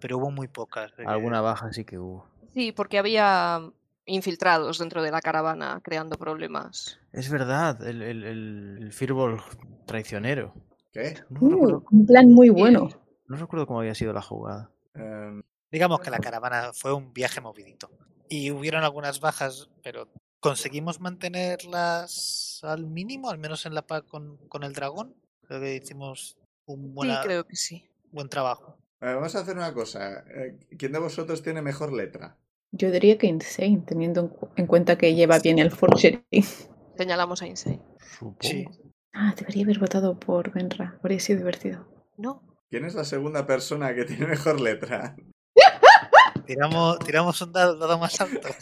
[0.00, 0.92] pero hubo muy pocas.
[0.98, 2.26] Alguna baja sí que hubo.
[2.54, 3.60] Sí, porque había
[4.06, 6.98] infiltrados dentro de la caravana creando problemas.
[7.12, 9.40] Es verdad, el, el, el, el Firbol
[9.86, 10.54] traicionero.
[10.92, 11.14] ¿Qué?
[11.30, 12.88] No, Uh, recuerdo, un plan muy bueno.
[13.26, 14.70] no recuerdo cómo había sido la jugada.
[14.94, 17.90] Em, Digamos que la caravana fue un viaje movidito.
[18.28, 20.08] Y hubieron algunas bajas, pero
[20.40, 25.14] conseguimos mantenerlas al mínimo, al menos en la paz con, con el dragón.
[25.46, 26.36] Creo que hicimos
[26.66, 27.90] un buena- Sí, creo que sí.
[28.12, 28.76] buen trabajo.
[29.00, 30.20] vamos a hacer una cosa.
[30.28, 32.36] Eh, ¿Quién de vosotros tiene mejor letra?
[32.76, 36.24] Yo diría que Insane, teniendo en, cu- en cuenta que lleva bien el forgery.
[36.98, 37.80] Señalamos a Insane.
[38.18, 38.38] Supongo.
[38.40, 38.64] Sí.
[39.12, 40.98] Ah, debería haber votado por Benra.
[41.00, 41.86] Habría sido divertido.
[42.16, 42.42] No.
[42.70, 45.14] ¿Quién es la segunda persona que tiene mejor letra?
[46.46, 48.48] Tiramos, tiramos un dado, dado más alto.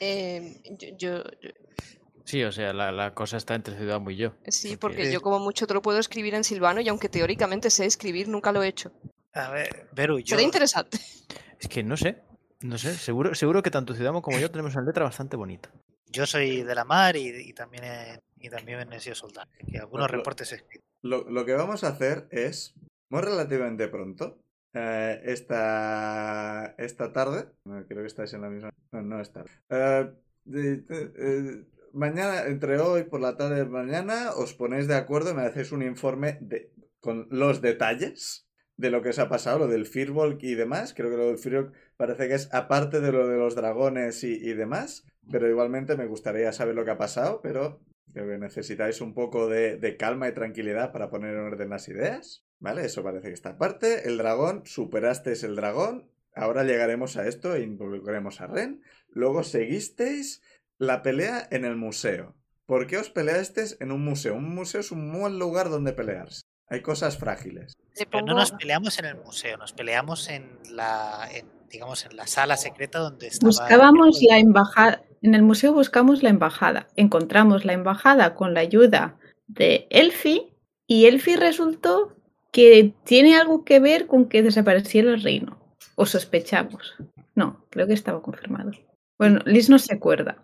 [0.00, 1.50] Eh, yo, yo- yo-
[2.24, 4.34] Sí, o sea, la, la cosa está entre Ciudad y yo.
[4.46, 7.84] sí, Porque- yo como mucho te lo puedo escribir en silvano y aunque teóricamente sé
[7.86, 8.92] escribir, nunca lo he hecho.
[9.32, 10.98] A ver, Beru, yo, Será interesante.
[11.58, 12.22] Es que no sé,
[12.62, 15.70] no sé, seguro, seguro que tanto Ciudadamo como yo tenemos una letra bastante bonita.
[16.10, 19.48] yo soy de la mar y, y también he, y también he sido soldado.
[19.70, 20.84] Que algunos Lo- reportes he escrito.
[21.02, 22.74] Lo, lo que vamos a hacer es,
[23.10, 24.38] muy relativamente pronto,
[24.74, 29.50] eh, esta, esta tarde, no, creo que estáis en la misma, no, no es tarde,
[29.70, 30.10] Eh,
[30.44, 35.30] de- de- eh, mañana, entre hoy por la tarde de mañana, os ponéis de acuerdo
[35.30, 38.47] y me hacéis un informe de, con los detalles
[38.78, 41.38] de lo que os ha pasado, lo del Firbolg y demás, creo que lo del
[41.38, 45.96] Firbolg parece que es aparte de lo de los dragones y, y demás, pero igualmente
[45.96, 47.80] me gustaría saber lo que ha pasado, pero
[48.12, 51.88] Creo que necesitáis un poco de, de calma y tranquilidad para poner en orden las
[51.88, 52.44] ideas.
[52.60, 52.84] ¿Vale?
[52.84, 54.08] Eso parece que está aparte.
[54.08, 56.10] El dragón, superasteis el dragón.
[56.34, 58.82] Ahora llegaremos a esto e involucraremos a Ren.
[59.10, 60.42] Luego seguisteis
[60.78, 62.34] la pelea en el museo.
[62.66, 64.34] ¿Por qué os peleasteis en un museo?
[64.34, 66.42] Un museo es un buen lugar donde pelearse.
[66.70, 67.76] Hay cosas frágiles.
[67.98, 72.16] Le Pero no nos peleamos en el museo, nos peleamos en la, en, digamos, en
[72.16, 73.48] la sala secreta donde estaba.
[73.48, 75.02] Buscábamos la embajada.
[75.22, 76.88] En el museo buscamos la embajada.
[76.96, 80.52] Encontramos la embajada con la ayuda de Elfi.
[80.86, 82.14] Y Elfi resultó
[82.52, 85.58] que tiene algo que ver con que desapareciera el reino.
[85.96, 86.94] O sospechamos.
[87.34, 88.72] No, creo que estaba confirmado.
[89.18, 90.42] Bueno, Liz no se acuerda.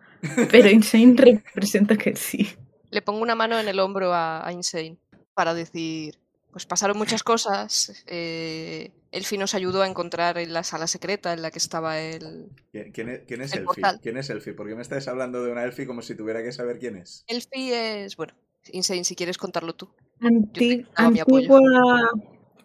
[0.51, 2.49] Pero Insane representa que sí.
[2.91, 4.97] Le pongo una mano en el hombro a, a Insane
[5.35, 6.19] para decir,
[6.53, 8.05] pues pasaron muchas cosas.
[8.07, 12.49] Eh, Elfi nos ayudó a encontrar en la sala secreta en la que estaba el...
[12.73, 13.67] ¿Quién, quién es, quién es El Elfi?
[13.67, 14.01] portal.
[14.03, 14.53] ¿Quién es Elfi?
[14.53, 17.25] ¿Por qué me estáis hablando de una Elfi como si tuviera que saber quién es?
[17.29, 18.35] Elfi es, bueno,
[18.73, 19.91] Insane, si quieres contarlo tú.
[20.21, 21.61] Antigua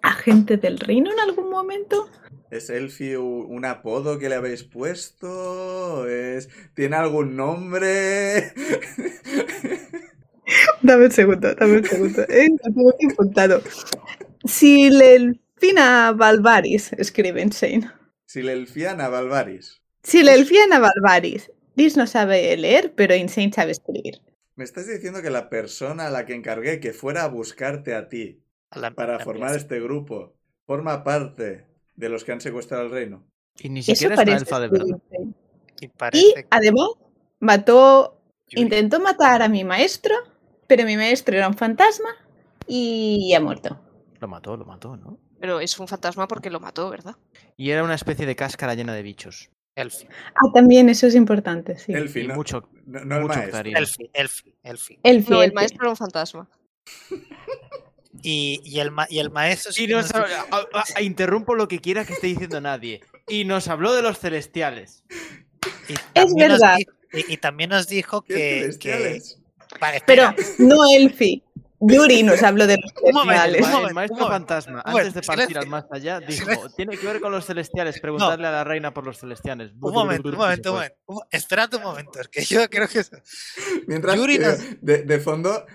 [0.01, 2.09] agente del reino en algún momento.
[2.51, 6.07] ¿Es Elfi un apodo que le habéis puesto?
[6.07, 6.49] ¿Es...
[6.73, 8.53] ¿Tiene algún nombre?
[10.89, 12.21] Dame un segundo, dame un segundo.
[12.29, 13.61] Eh, lo tengo aquí apuntado.
[14.45, 17.91] Si Lelfina Valvaris, escribe Insane.
[18.25, 19.81] Silelfiana Valvaris.
[20.03, 21.51] Si Lelfiana Valvaris.
[21.75, 24.19] Liz no sabe leer, pero Insane sabe escribir.
[24.55, 28.09] Me estás diciendo que la persona a la que encargué que fuera a buscarte a
[28.09, 32.83] ti a la- para la formar este grupo forma parte de los que han secuestrado
[32.85, 33.25] el reino.
[33.59, 34.97] Y ni Eso siquiera es una parece elfa de verdad.
[35.81, 36.89] Y Y parece que además
[37.39, 40.15] mató, Yuri- intentó matar a mi maestro,
[40.69, 42.09] pero mi maestro era un fantasma
[42.67, 43.77] y ha muerto.
[44.21, 45.17] Lo mató, lo mató, ¿no?
[45.39, 47.15] Pero es un fantasma porque lo mató, ¿verdad?
[47.57, 49.49] Y era una especie de cáscara llena de bichos.
[49.75, 51.93] Elfi, Ah, también eso es importante, sí.
[51.93, 53.51] Elfi, no, mucho, no, no el mucho maestro.
[53.57, 53.77] cariño.
[53.77, 54.99] Elfi, Elfi, Elfi.
[55.03, 56.49] Elfi, No, el maestro era un fantasma.
[58.21, 60.25] Y, y el, ma- y el maestro Y nos a-
[60.95, 63.01] a- interrumpo lo que quiera que esté diciendo nadie.
[63.27, 65.03] Y nos habló de los celestiales.
[65.87, 66.77] Y Es nos verdad.
[67.13, 68.79] y, y también nos dijo ¿Qué que.
[68.79, 69.21] que?
[69.79, 71.43] Vale, Pero no Elfi.
[71.81, 73.61] Yuri nos habló de los Un momento, celestiales.
[73.61, 75.59] un momento, el maestro un fantasma, antes momento, de partir silencio.
[75.61, 76.69] al más allá, dijo, Silencio.
[76.75, 79.71] tiene que ver con los celestiales, preguntarle a la reina por los celestiales.
[79.79, 80.95] un momento, un momento, un momento.
[81.05, 82.99] un- Espérate un momento, es que yo creo que.
[82.99, 83.11] es-
[83.87, 85.65] Mientras Yuri que nos- de, de fondo,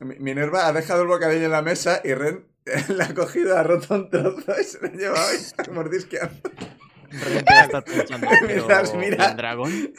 [0.00, 2.46] Mi- Minerva ha dejado el bocadillo en la mesa y Ren
[2.88, 6.36] la ha cogido, ha roto un trozo y se lo ha llevado y está mordisqueando.
[8.46, 9.30] Mientras mira.
[9.30, 9.92] ¿el dragón?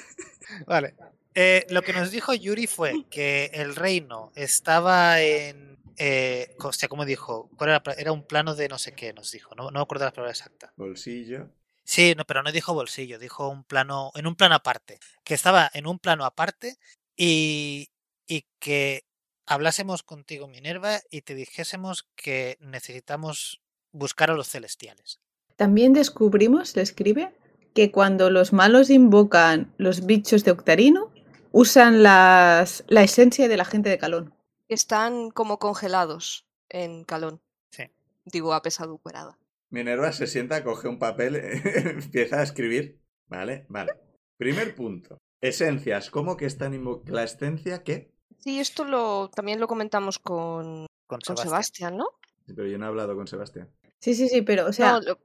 [0.65, 0.95] Vale.
[1.35, 5.77] Eh, lo que nos dijo Yuri fue que el reino estaba en.
[5.97, 9.31] Eh, o sea, como dijo, ¿cuál era, era un plano de no sé qué, nos
[9.31, 10.71] dijo, no, no me acuerdo la palabra exacta.
[10.77, 11.49] Bolsillo.
[11.83, 15.69] Sí, no, pero no dijo bolsillo, dijo un plano, en un plano aparte, que estaba
[15.73, 16.77] en un plano aparte
[17.17, 17.89] y,
[18.27, 19.03] y que
[19.45, 23.59] hablásemos contigo, Minerva, y te dijésemos que necesitamos
[23.91, 25.19] buscar a los celestiales.
[25.55, 27.33] También descubrimos, le escribe,
[27.73, 31.11] que cuando los malos invocan los bichos de Octarino,
[31.51, 34.33] usan las, la esencia de la gente de Calón.
[34.67, 37.41] Están como congelados en Calón.
[37.71, 37.83] Sí.
[38.25, 39.37] Digo, apesaduperada.
[39.71, 41.35] Minerva se sienta, coge un papel,
[41.75, 42.99] empieza a escribir.
[43.27, 43.93] Vale, vale.
[44.37, 45.17] Primer punto.
[45.41, 46.09] Esencias.
[46.09, 48.11] ¿Cómo que están ¿La esencia qué?
[48.39, 51.49] Sí, esto lo también lo comentamos con, Con con Sebastián.
[51.49, 52.07] Sebastián, ¿no?
[52.45, 53.69] Sí, Pero yo no he hablado con Sebastián.
[53.99, 55.19] Sí, sí, sí, pero o sea, No, lo-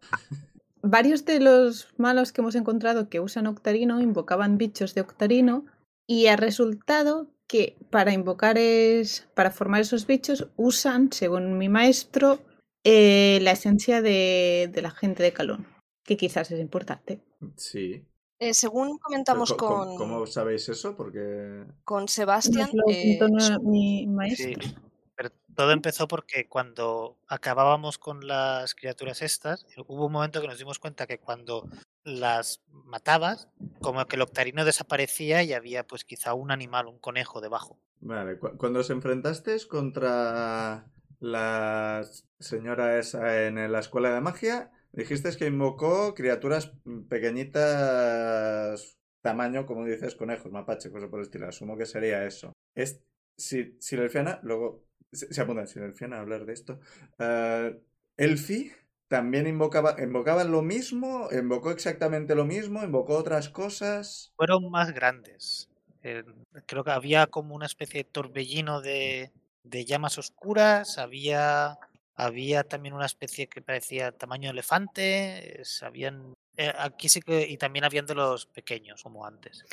[0.83, 5.65] varios de los malos que hemos encontrado que usan Octarino invocaban bichos de Octarino
[6.07, 12.41] y ha resultado que para invocar es para formar esos bichos usan, según mi maestro,
[12.85, 15.67] eh, la esencia de, de la gente de Calón,
[16.05, 17.21] que quizás es importante.
[17.57, 18.05] Sí.
[18.39, 20.97] eh, según comentamos co- co- con, ¿Cómo sabéis eso?
[20.97, 21.65] Porque...
[21.85, 23.19] con Sebastián, eh,
[23.63, 24.69] mi Sí, maestro.
[25.15, 30.59] pero todo empezó porque cuando acabábamos con las criaturas estas, hubo un momento que nos
[30.59, 31.69] dimos cuenta que cuando
[32.05, 33.49] las matabas,
[33.81, 37.79] como que el octarino desaparecía y había pues quizá un animal, un conejo debajo.
[38.01, 40.87] Vale, cu- cuando os enfrentasteis contra
[41.21, 42.03] la
[42.39, 46.73] señora esa en la escuela de magia, dijisteis que invocó criaturas
[47.09, 51.49] pequeñitas, tamaño, como dices, conejos, mapache, cosas por el estilo.
[51.49, 52.53] Asumo que sería eso.
[52.75, 53.03] Es,
[53.37, 56.81] si, Silelfiana, luego se, se apunta Silelfiana a hablar de esto.
[57.19, 57.81] Eh,
[58.17, 58.71] Elfi
[59.09, 64.33] también invocaba, invocaba lo mismo, invocó exactamente lo mismo, invocó otras cosas.
[64.37, 65.69] Fueron más grandes.
[66.03, 66.25] Eh,
[66.67, 71.79] creo que había como una especie de torbellino de, de llamas oscuras, había,
[72.15, 77.57] había también una especie que parecía tamaño elefante, es- habían, eh, aquí sí que, y
[77.57, 79.65] también habían de los pequeños, como antes.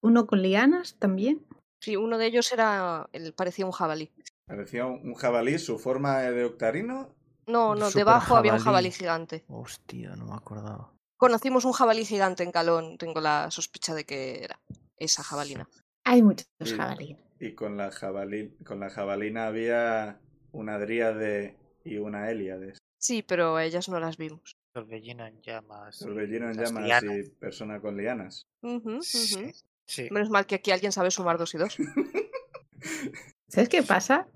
[0.00, 1.44] Uno con lianas también.
[1.80, 4.10] sí, uno de ellos era, el, parecía un jabalí.
[4.46, 7.14] Parecía un jabalí, su forma de octarino.
[7.46, 8.90] No, no, super debajo había un jabalí.
[8.90, 9.44] gigante.
[9.48, 10.92] Hostia, no me acordaba.
[11.16, 14.60] Conocimos un jabalí gigante en Calón, tengo la sospecha de que era
[14.98, 15.68] esa jabalina.
[16.04, 17.18] Hay muchos jabalíes.
[17.40, 20.20] Y con la, jabalí, con la jabalina había
[20.52, 22.74] una dríade y una héliade.
[22.98, 24.56] Sí, pero a ellas no las vimos.
[24.72, 26.02] Torbellino en llamas.
[26.02, 27.16] El relleno en llamas lianas.
[27.16, 28.46] y persona con lianas.
[29.02, 30.08] Sí.
[30.10, 31.76] Menos mal que aquí alguien sabe sumar dos y dos.
[33.48, 34.26] ¿Sabes qué pasa?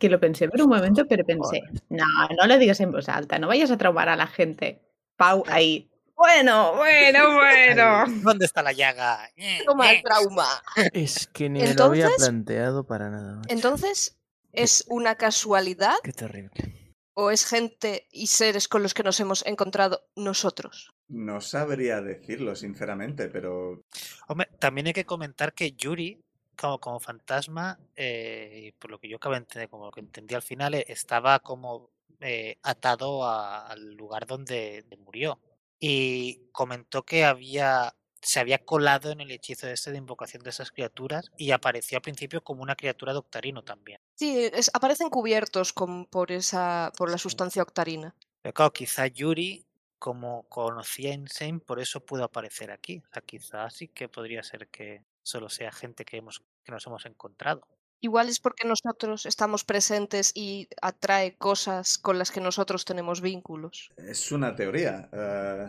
[0.00, 1.60] Que lo pensé por un momento, pero pensé,
[1.90, 2.04] no,
[2.36, 4.80] no lo digas en voz alta, no vayas a traumar a la gente.
[5.16, 5.88] Pau ahí.
[6.16, 8.04] Bueno, bueno, bueno.
[8.22, 9.30] ¿Dónde está la llaga?
[9.66, 10.46] Toma el trauma.
[10.92, 13.36] Es que ni me lo había Entonces- planteado para nada.
[13.36, 13.48] macho.
[13.54, 14.18] Entonces,
[14.52, 16.94] ¿es una casualidad Qué terrible.
[17.14, 20.90] o es gente y seres con los que nos hemos encontrado nosotros?
[21.08, 23.82] No sabría decirlo, sinceramente, pero
[24.28, 26.22] Hombre, también hay que comentar que Yuri,
[26.60, 30.00] como, como fantasma, eh, y por lo que yo acabo de entender, como lo que
[30.00, 35.40] entendí al final, eh, estaba como eh, atado a- al lugar donde, donde murió.
[35.78, 40.70] Y comentó que había se había colado en el hechizo este de invocación de esas
[40.70, 43.98] criaturas y apareció al principio como una criatura de Octarino también.
[44.14, 48.14] Sí, es- aparecen cubiertos con- por, esa, por la sustancia octarina.
[48.42, 49.64] Pero claro, quizá Yuri,
[49.98, 52.98] como conocía a Insane, por eso pudo aparecer aquí.
[53.08, 56.86] O sea, quizá sí que podría ser que solo sea gente que, hemos, que nos
[56.86, 57.62] hemos encontrado.
[58.02, 63.90] Igual es porque nosotros estamos presentes y atrae cosas con las que nosotros tenemos vínculos.
[63.96, 65.10] es una teoría.
[65.12, 65.66] Eh,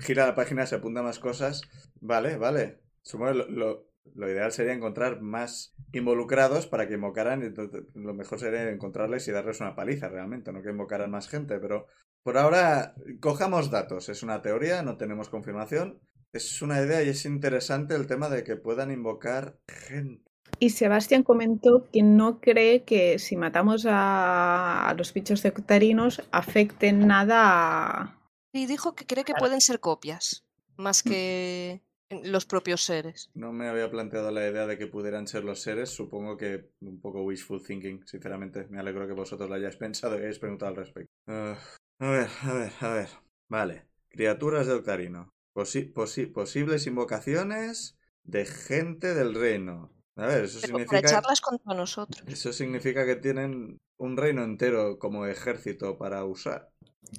[0.00, 1.62] gira la página, se apunta más cosas.
[2.00, 2.80] Vale, vale.
[3.02, 7.42] Supongo lo, lo- lo ideal sería encontrar más involucrados para que invocaran.
[7.42, 11.28] y entonces lo mejor sería encontrarles y darles una paliza realmente, no que invocaran más
[11.28, 11.58] gente.
[11.58, 11.86] Pero
[12.22, 14.08] por ahora, cojamos datos.
[14.08, 16.00] Es una teoría, no tenemos confirmación.
[16.36, 20.22] Es una idea y es interesante el tema de que puedan invocar gente.
[20.58, 26.22] Y Sebastián comentó que no cree que si matamos a, a los bichos de octarinos
[26.32, 28.20] afecten nada a...
[28.52, 30.44] Y dijo que cree que pueden ser copias,
[30.76, 33.30] más que los propios seres.
[33.34, 35.88] No me había planteado la idea de que pudieran ser los seres.
[35.88, 38.66] Supongo que un poco wishful thinking, sinceramente.
[38.68, 41.12] Me alegro que vosotros lo hayáis pensado y hayáis preguntado al respecto.
[41.26, 43.08] A ver, a ver, a ver.
[43.48, 43.86] Vale.
[44.08, 45.35] Criaturas del Carino.
[45.56, 49.90] Posi- posi- posibles invocaciones de gente del reino.
[50.16, 51.08] A ver, eso Pero para significa...
[51.08, 52.22] echarlas contra nosotros.
[52.28, 56.68] Eso significa que tienen un reino entero como ejército para usar.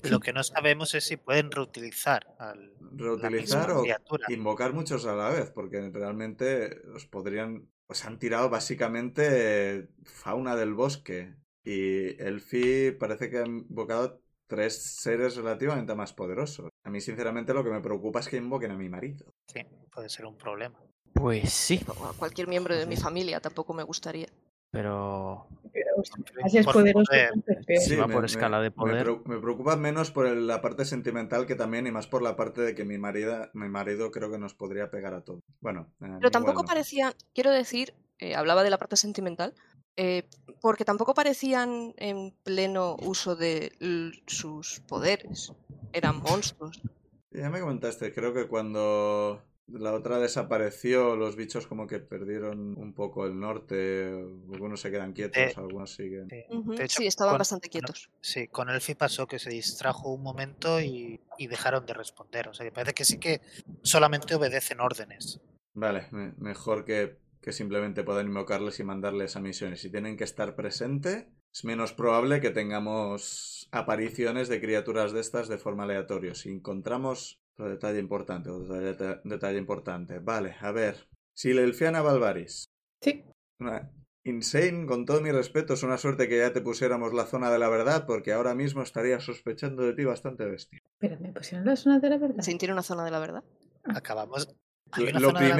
[0.03, 4.25] Lo que no sabemos es si pueden reutilizar al, la Reutilizar misma o criatura.
[4.29, 7.67] invocar muchos a la vez, porque realmente os podrían.
[7.89, 11.35] Os han tirado básicamente fauna del bosque.
[11.63, 16.69] Y Elfi parece que ha invocado tres seres relativamente más poderosos.
[16.83, 19.25] A mí, sinceramente, lo que me preocupa es que invoquen a mi marido.
[19.47, 19.61] Sí,
[19.93, 20.79] puede ser un problema.
[21.13, 24.27] Pues sí, O a cualquier miembro de mi familia tampoco me gustaría.
[24.69, 27.31] pero Pero Hombre, más es por poderoso, poder.
[27.79, 29.07] Sí, va por escala de me poder.
[29.25, 32.75] me preocupa menos por la parte sentimental que también, y más por la parte de
[32.75, 35.41] que mi, marida, mi marido creo que nos podría pegar a todos.
[35.59, 36.67] Bueno, eh, Pero tampoco no.
[36.67, 39.55] parecían, quiero decir, eh, hablaba de la parte sentimental,
[39.97, 40.23] eh,
[40.61, 43.71] porque tampoco parecían en pleno uso de
[44.27, 45.51] sus poderes.
[45.93, 46.81] Eran monstruos.
[47.31, 52.93] Ya me comentaste, creo que cuando la otra desapareció, los bichos como que perdieron un
[52.93, 54.07] poco el norte,
[54.53, 56.29] algunos se quedan quietos, Eh, algunos siguen.
[56.29, 58.09] Sí, hecho, sí, estaban con- bastante con- quietos.
[58.21, 62.47] Sí, con Elfi pasó que se distrajo un momento y, y dejaron de responder.
[62.47, 63.41] O sea, que parece que sí que
[63.83, 65.39] solamente obedecen órdenes.
[65.73, 69.81] Vale, me- mejor que, que simplemente puedan invocarles y mandarles a misiones.
[69.81, 75.47] Si tienen que estar presente, es menos probable que tengamos apariciones de criaturas de estas
[75.47, 76.35] de forma aleatoria.
[76.35, 80.19] Si encontramos otro detalle importante, otro detalle, detalle importante.
[80.19, 81.07] Vale, a ver.
[81.33, 82.65] Si la Elfiana Valvaris
[83.01, 83.23] Sí.
[83.59, 83.91] Una-
[84.23, 87.59] Insane, con todo mi respeto, es una suerte que ya te pusiéramos la zona de
[87.59, 90.79] la verdad, porque ahora mismo estaría sospechando de ti bastante bestia.
[90.99, 92.43] Pero me pusieron la zona de la verdad.
[92.43, 93.43] ¿Se tiene una zona de la verdad?
[93.85, 94.53] Acabamos.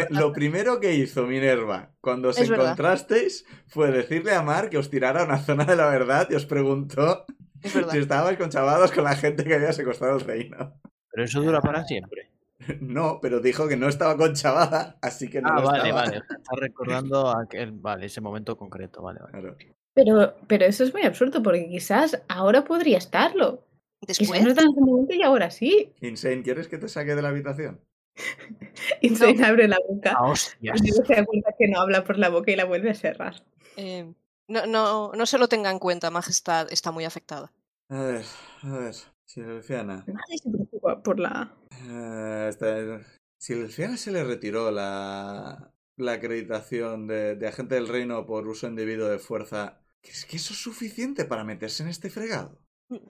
[0.10, 2.68] Lo, primero que hizo Minerva cuando os Es verdad.
[2.68, 6.36] encontrasteis fue decirle a Mar que os tirara a una zona de la verdad y
[6.36, 7.26] os preguntó
[7.62, 10.80] Es si estabais conchavados con la gente que había secuestrado el reino.
[11.12, 12.32] Pero eso dura para siempre.
[12.82, 16.02] No, pero dijo que no estaba conchavada, así que no Ah, lo vale, estaba.
[16.02, 16.18] vale.
[16.18, 19.32] Está recordando aquel, vale, ese momento concreto, vale, vale.
[19.40, 19.56] Claro.
[19.94, 23.63] Pero, pero eso es muy absurdo, porque quizás ahora podría estarlo.
[24.02, 25.94] Quizás Después, no está en ese momento y ahora sí.
[26.02, 27.80] Insane, ¿quieres que te saque de la habitación?
[29.01, 30.13] Insane abre la boca.
[30.17, 30.80] Ah, hostias.
[30.84, 32.95] Y luego se da cuenta que no habla por la boca y la vuelve a
[32.95, 33.43] cerrar.
[33.77, 34.12] eh,
[34.47, 37.51] no, no, no se lo tenga en cuenta, Majestad está muy afectada.
[37.89, 38.25] A ver,
[38.63, 38.95] a ver.
[39.25, 40.06] Silfiana.
[40.08, 41.53] Nadie se preocupa por la.
[41.71, 43.01] Eh, esta-
[43.38, 49.10] Silfiana se le retiró la, la acreditación de, de agente del reino por uso indebido
[49.10, 49.82] de fuerza.
[50.01, 52.58] ¿Es que eso es suficiente para meterse en este fregado?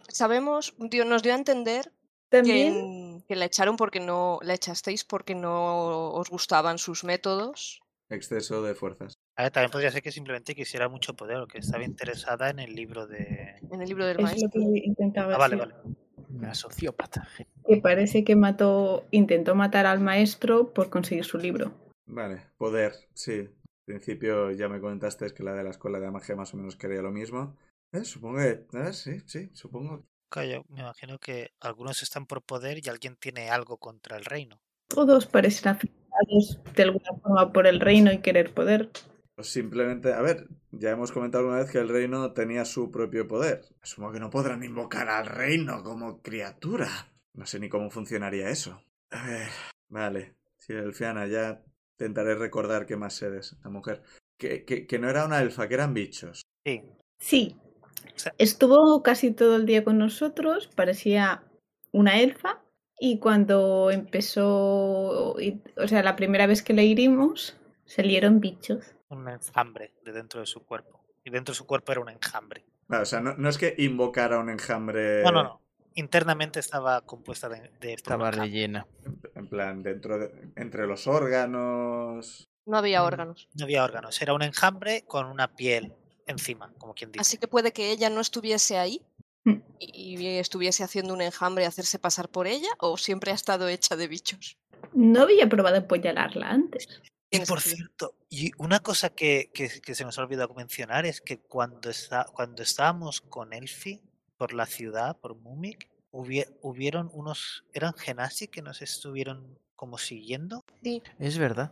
[0.09, 1.93] Sabemos, dio- nos dio a entender
[2.29, 2.73] También.
[2.73, 7.81] que, que la echaron porque no, la echasteis porque no os gustaban sus métodos.
[8.09, 9.15] Exceso de fuerzas.
[9.35, 12.59] A ver, también podría ser que simplemente quisiera mucho poder o que estaba interesada en
[12.59, 13.55] el libro de.
[13.69, 14.49] En el libro del Es lo maestro.
[14.51, 15.75] que intentaba Ah, vale, vale.
[16.29, 17.27] Una sociópata.
[17.67, 21.73] Que parece que mató, intentó matar al maestro por conseguir su libro.
[22.05, 23.33] Vale, poder, sí.
[23.33, 23.49] En
[23.85, 27.01] principio ya me comentaste que la de la escuela de magia más o menos quería
[27.01, 27.55] lo mismo.
[27.93, 28.65] Eh, supongo que...
[28.73, 30.05] eh, sí, sí, supongo.
[30.29, 34.59] Claro, me imagino que algunos están por poder y alguien tiene algo contra el reino.
[34.87, 38.89] Todos parecen afectados de alguna forma por el reino y querer poder.
[39.39, 43.65] Simplemente, a ver, ya hemos comentado una vez que el reino tenía su propio poder.
[43.81, 46.89] Asumo que no podrán invocar al reino como criatura.
[47.33, 48.81] No sé ni cómo funcionaría eso.
[49.11, 49.49] A ver,
[49.89, 50.35] vale.
[50.57, 51.63] Sí, Elfiana, ya
[51.99, 54.01] intentaré recordar qué más de esa mujer.
[54.37, 56.41] Que, que, que no era una elfa, que eran bichos.
[56.65, 56.83] Sí,
[57.19, 57.55] Sí.
[58.17, 61.43] O sea- Estuvo casi todo el día con nosotros, parecía
[61.91, 62.61] una elfa.
[62.99, 68.83] Y cuando empezó, y- o sea, la primera vez que le herimos, salieron bichos.
[69.09, 70.99] un enjambre de dentro de su cuerpo.
[71.23, 72.65] Y dentro de su cuerpo era un enjambre.
[72.89, 75.23] Vale, o sea, no, no es que invocara un enjambre.
[75.23, 75.61] No, no, no.
[75.95, 78.85] Internamente estaba compuesta de, de Estaba rellena.
[79.35, 82.49] En plan, dentro de, entre los órganos.
[82.65, 83.05] No había Mm.
[83.05, 83.47] órganos.
[83.53, 85.93] No había órganos, era un enjambre con una piel
[86.27, 87.21] encima, como quien dice.
[87.21, 89.01] Así que puede que ella no estuviese ahí
[89.45, 89.61] Mm.
[89.79, 93.95] y estuviese haciendo un enjambre y hacerse pasar por ella, o siempre ha estado hecha
[93.95, 94.57] de bichos.
[94.93, 96.87] No había probado apuñalarla antes.
[97.31, 101.19] Y por cierto, y una cosa que, que- que se nos ha olvidado mencionar es
[101.21, 104.01] que cuando, está, cuando estábamos con Elfi
[104.37, 110.63] por la ciudad, por Mumik, hubie- hubieron unos, eran genasi que nos estuvieron como siguiendo.
[110.83, 111.71] Sí, Es verdad.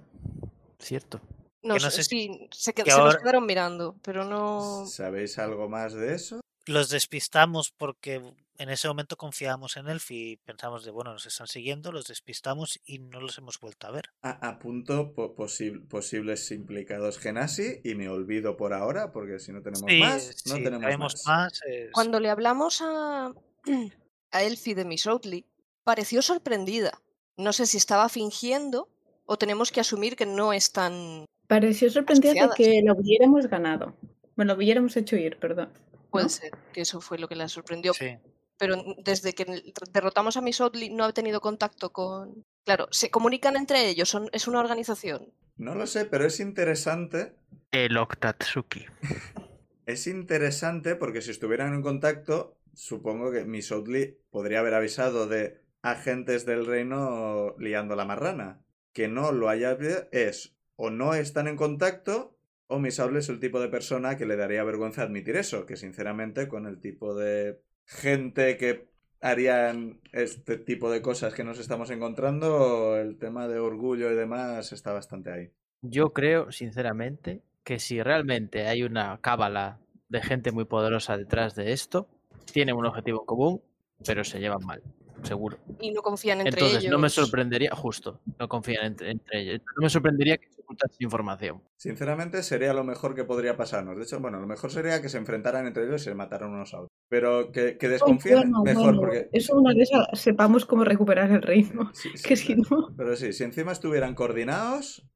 [0.80, 1.22] Cierto.
[1.66, 4.24] No, Que no sé, sé si- sí, se, qued- que se nos quedaron mirando, pero
[4.24, 4.86] no.
[4.88, 6.40] ¿Sabéis algo más de eso?
[6.68, 8.16] los despistamos porque
[8.58, 12.80] en ese momento confiábamos en él y pensamos de, bueno, nos están siguiendo, los despistamos
[12.86, 14.06] y no los hemos vuelto a ver.
[14.24, 19.62] A- apunto po- posi- posibles implicados Genasi y me olvido por ahora porque si no
[19.62, 21.24] tenemos Sí, más, no si tenemos más.
[21.28, 23.32] más, es- Cuando le hablamos a,
[24.32, 25.46] a Elfie de Miss Oatley,
[25.84, 27.00] pareció sorprendida.
[27.38, 28.90] No sé si estaba fingiendo
[29.28, 31.26] o tenemos que asumir que no es tan...
[31.48, 32.58] Pareció sorprendida de Asociadas.
[32.58, 33.96] que lo hubiéramos ganado.
[34.36, 35.70] Bueno, lo hubiéramos hecho ir, perdón.
[36.10, 36.30] Puede ¿No?
[36.30, 37.94] ser que eso fue lo que la sorprendió.
[37.94, 38.18] sí.
[38.58, 42.46] Pero desde que derrotamos a Miss Oatley no ha tenido contacto con...
[42.64, 45.34] Claro, se comunican entre ellos, son, es una organización.
[45.58, 47.36] No lo sé, pero es interesante.
[47.72, 48.86] El Octatsuki.
[49.86, 55.62] Es interesante porque si estuvieran en contacto, supongo que Miss Oatley podría haber avisado de
[55.84, 58.64] agentes del reino liando la marrana.
[58.94, 59.78] Que no lo haya
[60.12, 62.36] es o no están en contacto
[62.68, 65.76] o Miss Oatley es el tipo de persona que le daría vergüenza admitir eso, que
[65.76, 68.88] sinceramente con el tipo de gente que
[69.22, 74.72] harían este tipo de cosas que nos estamos encontrando, el tema de orgullo y demás
[74.72, 75.52] está bastante ahí.
[75.82, 81.72] Yo creo, sinceramente, que si realmente hay una cábala de gente muy poderosa detrás de
[81.72, 82.08] esto,
[82.52, 83.62] tienen un objetivo común,
[84.06, 84.82] pero se llevan mal,
[85.26, 85.58] seguro.
[85.80, 86.92] Y no confían entre Entonces, ellos.
[86.92, 89.62] no me sorprendería, justo, no confían entre, entre ellos.
[89.78, 91.62] No me sorprendería que se ocultase información.
[91.78, 93.98] Sinceramente, sería lo mejor que podría pasarnos.
[93.98, 96.74] De hecho, bueno, lo mejor sería que se enfrentaran entre ellos y se mataran unos
[96.74, 96.90] a otros.
[97.08, 99.30] Pero que, que Ay, desconfíen, bueno, mejor, bueno, porque.
[99.32, 101.92] Eso una vez sepamos cómo recuperar el reino.
[101.94, 102.96] Sí, sí, Que si pero- no.
[102.98, 105.08] Pero sí, si encima estuvieran coordinados,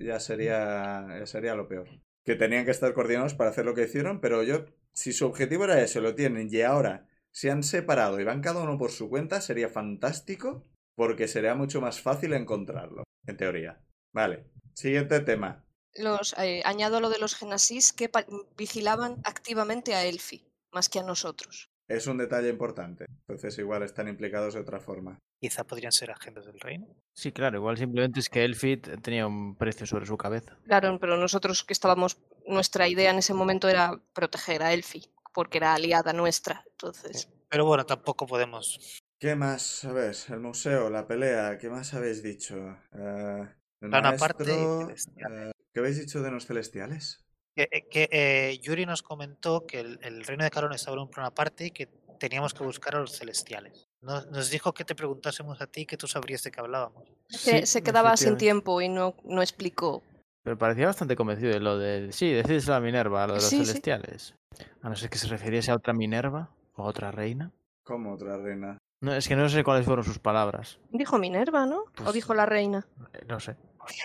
[0.00, 1.88] ya sería, ya sería lo peor.
[2.24, 5.64] Que tenían que estar coordinados para hacer lo que hicieron, pero yo, si su objetivo
[5.64, 9.08] era ese, lo tienen y ahora se han separado y van cada uno por su
[9.08, 13.80] cuenta, sería fantástico porque sería mucho más fácil encontrarlo, en teoría.
[14.12, 15.64] Vale, siguiente tema.
[15.94, 18.10] Los, eh, añado lo de los genasís que
[18.56, 21.68] vigilaban activamente a Elfie, más que a nosotros.
[21.88, 25.18] Es un detalle importante, entonces igual están implicados de otra forma.
[25.40, 26.86] Quizá podrían ser agentes del reino.
[27.14, 30.56] Sí, claro, igual simplemente es que Elfit tenía un precio sobre su cabeza.
[30.64, 35.58] Claro, pero nosotros que estábamos, nuestra idea en ese momento era proteger a Elfie, porque
[35.58, 36.64] era aliada nuestra.
[36.70, 39.00] Entonces, Pero bueno, tampoco podemos.
[39.18, 39.84] ¿Qué más?
[39.84, 42.56] A ver, el museo, la pelea, ¿qué más habéis dicho?
[42.92, 43.48] Eh,
[43.80, 45.32] el Plan aparte y maestro, celestial.
[45.48, 47.24] eh, ¿Qué habéis dicho de los celestiales?
[47.54, 51.02] Que, eh, que, eh, Yuri nos comentó que el, el reino de Calón estaba en
[51.02, 51.86] un plano aparte y que
[52.18, 53.88] teníamos que buscar a los celestiales.
[54.00, 57.04] Nos, nos dijo que te preguntásemos a ti que tú sabrías de qué hablábamos.
[57.28, 60.02] se, Sí, se quedaba sin tiempo y no, no explicó.
[60.42, 62.12] Pero parecía bastante convencido de lo de...
[62.12, 63.66] Sí, decídelo a Minerva, lo de los Sí, sí.
[63.66, 64.34] celestiales.
[64.82, 67.52] A no ser que se refiriese a otra Minerva o a otra reina.
[67.84, 68.78] ¿Cómo otra reina?
[69.00, 70.78] No, es que no sé cuáles fueron sus palabras.
[70.90, 71.80] Dijo Minerva, ¿no?
[71.80, 72.86] o Pues- dijo la reina.
[73.12, 73.56] Eh, No sé.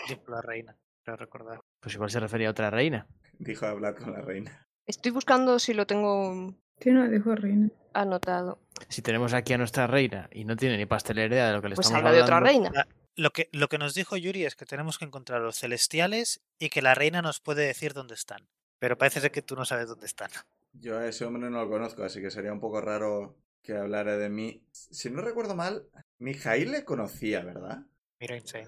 [0.09, 1.59] Dijo la reina, creo recordar.
[1.81, 3.05] Pues igual se refería a otra reina.
[3.39, 4.65] Dijo hablar con la reina.
[4.87, 7.69] Estoy buscando si lo tengo Sí, no, dijo reina.
[7.93, 8.59] anotado.
[8.89, 11.75] Si tenemos aquí a nuestra reina y no tiene ni pastelería de lo que le
[11.75, 12.87] Pues estamos habla de otra hablando, reina.
[13.17, 16.41] Lo que, lo que nos dijo Yuri es que tenemos que encontrar a los celestiales
[16.59, 18.47] y que la reina nos puede decir dónde están.
[18.79, 20.29] Pero parece ser que tú no sabes dónde están.
[20.73, 24.17] Yo a ese hombre no lo conozco, así que sería un poco raro que hablara
[24.17, 24.63] de mí.
[24.71, 25.87] Si no recuerdo mal,
[26.19, 27.79] Mijail le conocía, ¿verdad?
[28.19, 28.67] Mira, insane.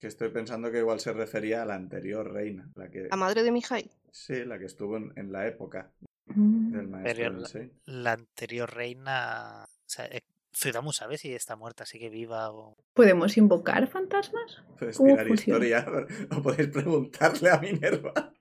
[0.00, 3.44] Que estoy pensando que igual se refería a la anterior reina, la que La madre
[3.44, 3.88] de Mijai.
[4.10, 5.92] sí, la que estuvo en, en la época
[6.26, 6.72] Mm.
[6.72, 7.70] del maestro Pero.
[7.86, 9.64] La anterior reina.
[9.64, 10.22] O sea, eh,
[10.54, 12.76] Zuidamu sabe si está muerta, sigue viva o.
[12.94, 14.62] ¿Podemos invocar fantasmas?
[14.78, 15.86] Puedes ¿Cómo tirar historia
[16.36, 18.32] o podéis preguntarle a Minerva.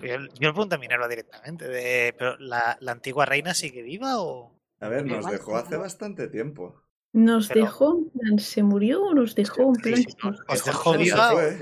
[0.00, 1.66] Yo, yo le pregunto a Minerva directamente.
[1.68, 4.52] De, ¿Pero la, la antigua reina sigue viva o.?
[4.80, 6.80] A ver, nos dejó hace bastante tiempo.
[7.12, 7.98] ¿Nos Pero- dejó?
[8.38, 9.96] ¿Se murió o nos dejó en plan?
[9.96, 10.06] Sí,
[10.48, 11.60] ¿Os dejó dejó se viva o fue.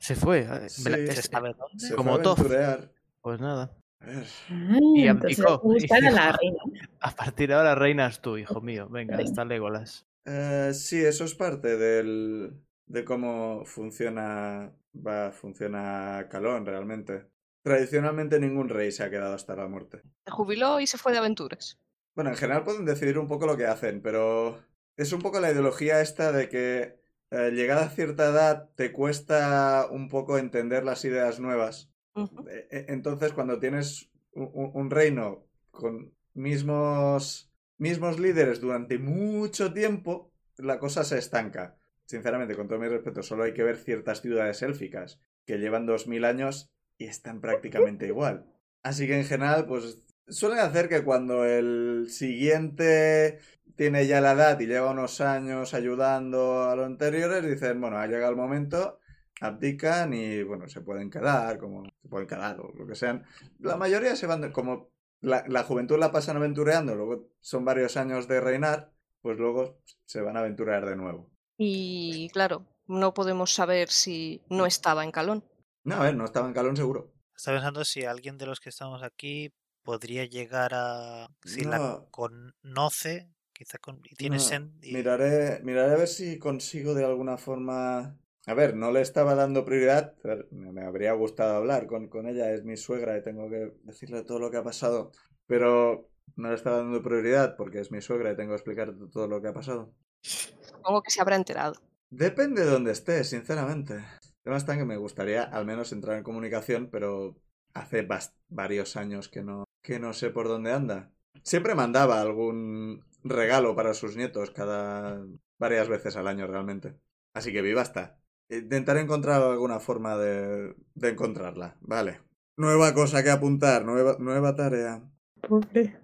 [0.00, 0.38] Se fue.
[0.40, 1.86] eh, Sí, se ¿Se sabe dónde?
[1.86, 2.90] Se Como fue.
[3.20, 3.76] Pues nada.
[4.00, 5.58] A ver, Ah, Y abdicó, a
[6.00, 6.58] la dijo- reina.
[7.00, 8.88] A partir de ahora reinas tú, hijo mío.
[8.88, 10.06] Venga, hasta Legolas.
[10.26, 12.54] Eh, sí, eso es parte del,
[12.86, 17.26] de cómo funciona, va, funciona Calón realmente.
[17.62, 20.02] Tradicionalmente ningún rey se ha quedado hasta la muerte.
[20.26, 21.78] Se jubiló y se fue de aventuras.
[22.14, 24.62] Bueno, en general pueden decidir un poco lo que hacen, pero
[24.96, 29.88] es un poco la ideología esta de que eh, llegada a cierta edad te cuesta
[29.90, 31.90] un poco entender las ideas nuevas.
[32.16, 40.78] E- e- Entonces, cuando tienes un reino con mismos, mismos líderes durante mucho tiempo, la
[40.78, 41.76] cosa se estanca.
[42.06, 46.24] Sinceramente, con todo mi respeto, solo hay que ver ciertas ciudades élficas que llevan 2000
[46.24, 48.46] años y están prácticamente igual.
[48.82, 49.98] Así que en general, pues
[50.28, 53.38] suelen hacer que cuando el siguiente
[53.76, 58.06] tiene ya la edad y lleva unos años ayudando a los anteriores, dicen, bueno, ha
[58.06, 58.98] llegado el momento,
[59.40, 63.24] abdican y bueno, se pueden quedar, como se pueden quedar o lo que sean.
[63.58, 67.96] La mayoría se van, de- como la, la juventud la pasan aventureando, luego son varios
[67.96, 71.30] años de reinar, pues luego se van a aventurar de nuevo.
[71.56, 75.44] Y claro, no podemos saber si no estaba en Calón.
[75.84, 77.12] No, a ver, no estaba en Calón seguro.
[77.36, 81.28] Estaba pensando si alguien de los que estamos aquí podría llegar a.
[81.44, 82.06] Si la No.
[82.10, 84.00] conoce, quizá con.
[84.04, 88.16] Y tiene No, sen- y- Miraré, miraré a ver si consigo de alguna forma.
[88.46, 90.14] A ver, no le estaba dando prioridad.
[90.50, 94.38] me, habría gustado hablar con, con ella, es mi suegra y tengo que decirle todo
[94.38, 95.12] lo que ha pasado.
[95.46, 99.28] Pero no le estaba dando prioridad porque es mi suegra y tengo que explicar todo
[99.28, 99.94] lo que ha pasado.
[100.22, 101.74] Supongo que se habrá enterado.
[102.10, 103.94] Depende de dónde esté, sinceramente.
[103.94, 107.36] El tema está en que me gustaría al menos entrar en comunicación, pero
[107.72, 108.06] hace
[108.48, 111.10] varios años que no, que no sé por dónde anda.
[111.42, 115.24] Siempre mandaba algún regalo para sus nietos cada
[115.58, 116.94] varias veces al año realmente.
[117.32, 118.18] Así que viva está.
[118.50, 121.76] Intentaré encontrar alguna forma de, de encontrarla.
[121.80, 122.20] Vale.
[122.56, 125.02] Nueva cosa que apuntar, nueva, nueva tarea.
[125.48, 125.98] Pobre.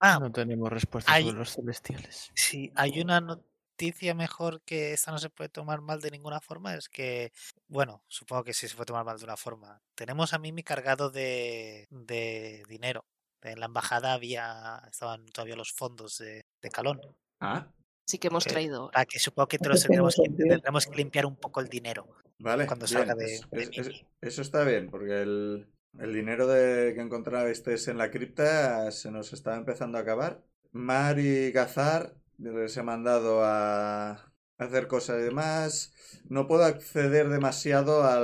[0.00, 2.30] Ah, No tenemos respuesta Hay- sobre los celestiales.
[2.34, 6.74] si hay una noticia mejor que esta no se puede tomar mal de ninguna forma,
[6.74, 7.32] es que,
[7.68, 9.80] bueno, supongo que sí se puede tomar mal de una forma.
[9.94, 13.04] Tenemos a Mimi cargado de, de dinero.
[13.40, 17.00] En la embajada había, estaban todavía los fondos de, de Calón.
[17.40, 17.68] Ah,
[18.08, 18.90] Así que hemos Eh, traído.
[18.90, 22.06] Para que supongo que te los tendremos que, tendremos que limpiar un poco el dinero.
[22.38, 24.06] Vale, Cuando bien, salga de- es- de es- es- Mimi.
[24.22, 29.34] eso está bien, porque el, el dinero de, que encontrasteis en la cripta se nos
[29.34, 30.42] está empezando a acabar.
[30.72, 35.92] Mar y Gazar les he mandado a hacer cosas y demás.
[36.30, 38.20] No puedo acceder demasiado a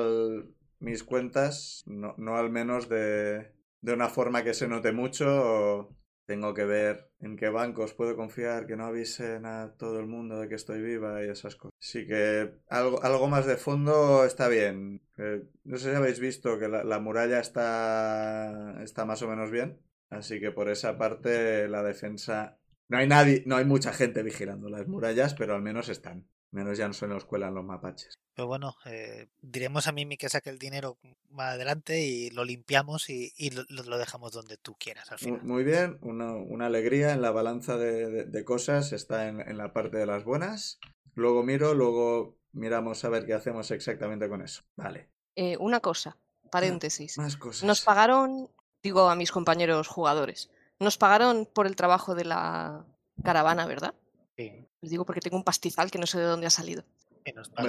[0.79, 5.27] mis cuentas, no, no al menos de, de una forma que se note mucho.
[5.29, 5.97] o
[6.27, 10.41] Tengo que ver en qué bancos puedo confiar, que no avisen a todo el mundo
[10.41, 11.75] de que estoy viva y esas cosas.
[11.81, 15.03] Así que algo, algo más de fondo está bien.
[15.19, 19.51] Eh, no sé si habéis visto que la, la muralla está, está más o menos
[19.51, 19.81] bien.
[20.09, 22.59] Así que por esa parte la defensa...
[22.89, 26.27] No hay nadie, no hay mucha gente vigilando las murallas, pero al menos están.
[26.55, 28.15] Menos ya no se nos cuelan los mapaches.
[28.35, 30.99] Pero bueno, eh, diremos a Mimi que saque el dinero
[31.31, 35.41] más adelante y lo limpiamos y, y lo, lo dejamos donde tú quieras al final.
[35.43, 39.59] Muy bien, una, una alegría en la balanza de, de- de cosas está en, en
[39.59, 40.79] la parte de las buenas.
[41.15, 44.63] Luego miro, luego miramos a ver qué hacemos exactamente con eso.
[44.77, 46.17] Vale, Eh, una cosa,
[46.53, 47.19] paréntesis.
[47.19, 47.65] más cosas.
[47.65, 48.49] Nos pagaron,
[48.81, 52.85] digo a mis compañeros jugadores, nos pagaron por el trabajo de la
[53.25, 53.95] caravana, ¿verdad?
[54.37, 56.85] Sí, Les digo porque tengo un pastizal que no sé de dónde ha salido.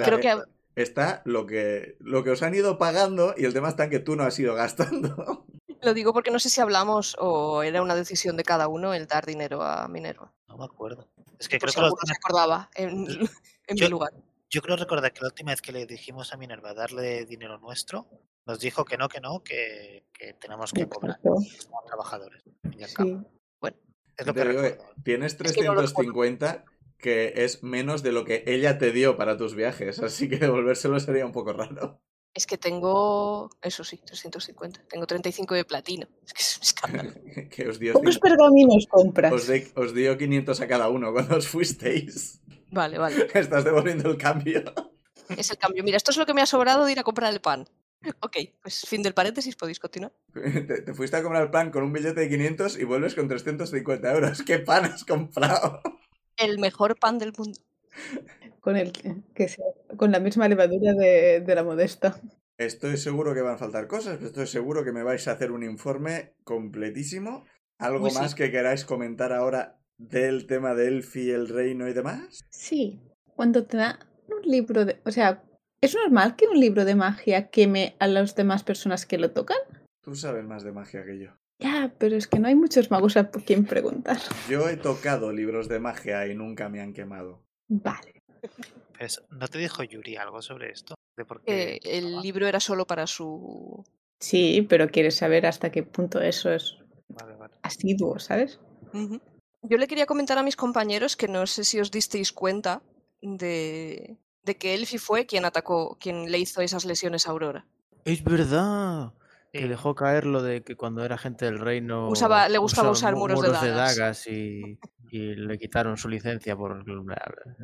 [0.04, 0.38] creo que
[0.74, 4.00] Está lo que, lo que os han ido pagando y el tema está en que
[4.00, 5.46] tú no has ido gastando.
[5.82, 9.06] Lo digo porque no sé si hablamos o era una decisión de cada uno el
[9.06, 10.32] dar dinero a Minerva.
[10.48, 11.08] No me acuerdo.
[11.38, 13.06] Es que Por creo si que alguno se acordaba en,
[13.68, 14.12] en Yo- mi lugar.
[14.50, 18.06] yo creo recordar que la última vez que le dijimos a Minerva darle dinero nuestro,
[18.46, 21.18] nos dijo que no, que no, que, que tenemos que cobrar.
[21.22, 22.42] Somos trabajadores.
[22.86, 23.18] Sí.
[24.18, 24.84] Es lo que digo, recuerdo.
[25.04, 26.64] Tienes Es que no lo 350
[26.98, 30.98] que es menos de lo que ella te dio para tus viajes, así que devolvérselo
[31.00, 32.00] sería un poco raro.
[32.34, 34.82] Es que tengo, eso sí, 350.
[34.90, 36.06] Tengo 35 de platino.
[36.26, 37.10] Es que es un escándalo.
[37.50, 39.32] que os dio, ¿Cuántos pergaminos compras?
[39.32, 42.40] os, de- os dio 500 a cada uno cuando os fuisteis.
[42.70, 43.26] Vale, vale.
[43.34, 44.62] Estás devolviendo el cambio.
[45.30, 45.82] Es el cambio.
[45.82, 47.66] Mira, esto es lo que me ha sobrado de ir a comprar el pan.
[48.20, 50.12] Ok, pues fin del paréntesis, podéis continuar.
[50.34, 53.28] Te, te fuiste a comprar el pan con un billete de 500 y vuelves con
[53.28, 54.42] 350 euros.
[54.42, 55.80] ¿Qué pan has comprado?
[56.36, 57.58] El mejor pan del mundo.
[58.60, 58.92] Con, el,
[59.34, 59.64] que sea,
[59.96, 62.20] con la misma levadura de, de la modesta.
[62.58, 65.52] Estoy seguro que van a faltar cosas, pero estoy seguro que me vais a hacer
[65.52, 67.44] un informe completísimo.
[67.78, 68.18] ¿Algo Uy, sí.
[68.18, 72.40] más que queráis comentar ahora del tema de Elfi, el reino y demás?
[72.50, 73.00] Sí,
[73.34, 75.00] cuando te da un libro de...
[75.04, 75.44] O sea,
[75.80, 79.58] ¿es normal que un libro de magia queme a las demás personas que lo tocan?
[80.02, 81.30] Tú sabes más de magia que yo.
[81.58, 84.18] Ya, pero es que no hay muchos magos a quien preguntar.
[84.48, 87.42] Yo he tocado libros de magia y nunca me han quemado.
[87.68, 88.22] Vale.
[88.98, 90.94] Pues, ¿No te dijo Yuri algo sobre esto?
[91.16, 93.84] De por qué Eh, el libro era solo para su...
[94.20, 96.76] Sí, pero quieres saber hasta qué punto eso es
[97.08, 97.54] Vale, vale.
[97.62, 98.60] asiduo, ¿sabes?
[99.62, 102.82] Yo le quería comentar a mis compañeros que no sé si os disteis cuenta
[103.20, 107.66] de, de que Elfi fue quien atacó, quien le hizo esas lesiones a Aurora.
[108.04, 109.12] Es verdad.
[109.58, 112.08] Que dejó caer lo de que cuando era gente del reino.
[112.08, 113.96] Usaba- le gustaba usar mu- muros de dagas.
[113.96, 114.78] dagas y,
[115.10, 116.84] y le quitaron su licencia por.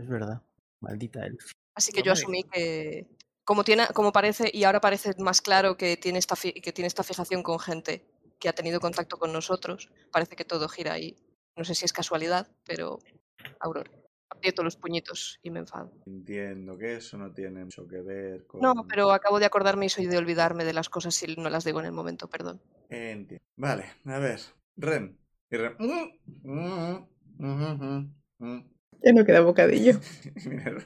[0.01, 0.43] Es verdad.
[0.81, 1.53] Maldita elf.
[1.75, 3.07] Así que No yo asumí que,
[3.45, 6.89] como, tiene, como parece, y ahora parece más claro que tiene, esta fi- que tiene
[6.89, 8.05] esta fijación con gente
[8.41, 11.17] que ha tenido contacto con nosotros, parece que todo gira ahí.
[11.57, 12.99] No sé si es casualidad, pero
[13.61, 13.91] Aurora.
[14.35, 15.93] Aprieto los puñitos y me enfado.
[16.07, 18.61] Entiendo que eso no tiene mucho que ver con...
[18.63, 21.65] No, pero acabo de acordarme y soy de olvidarme de las cosas si no las
[21.65, 22.61] digo en el momento, perdón.
[22.89, 23.45] Entiendo.
[23.57, 24.41] Vale, a ver.
[24.77, 25.19] Ren.
[25.51, 25.77] Y Ren.
[29.03, 30.01] Ya no queda bocadillo.
[30.47, 30.81] Minero.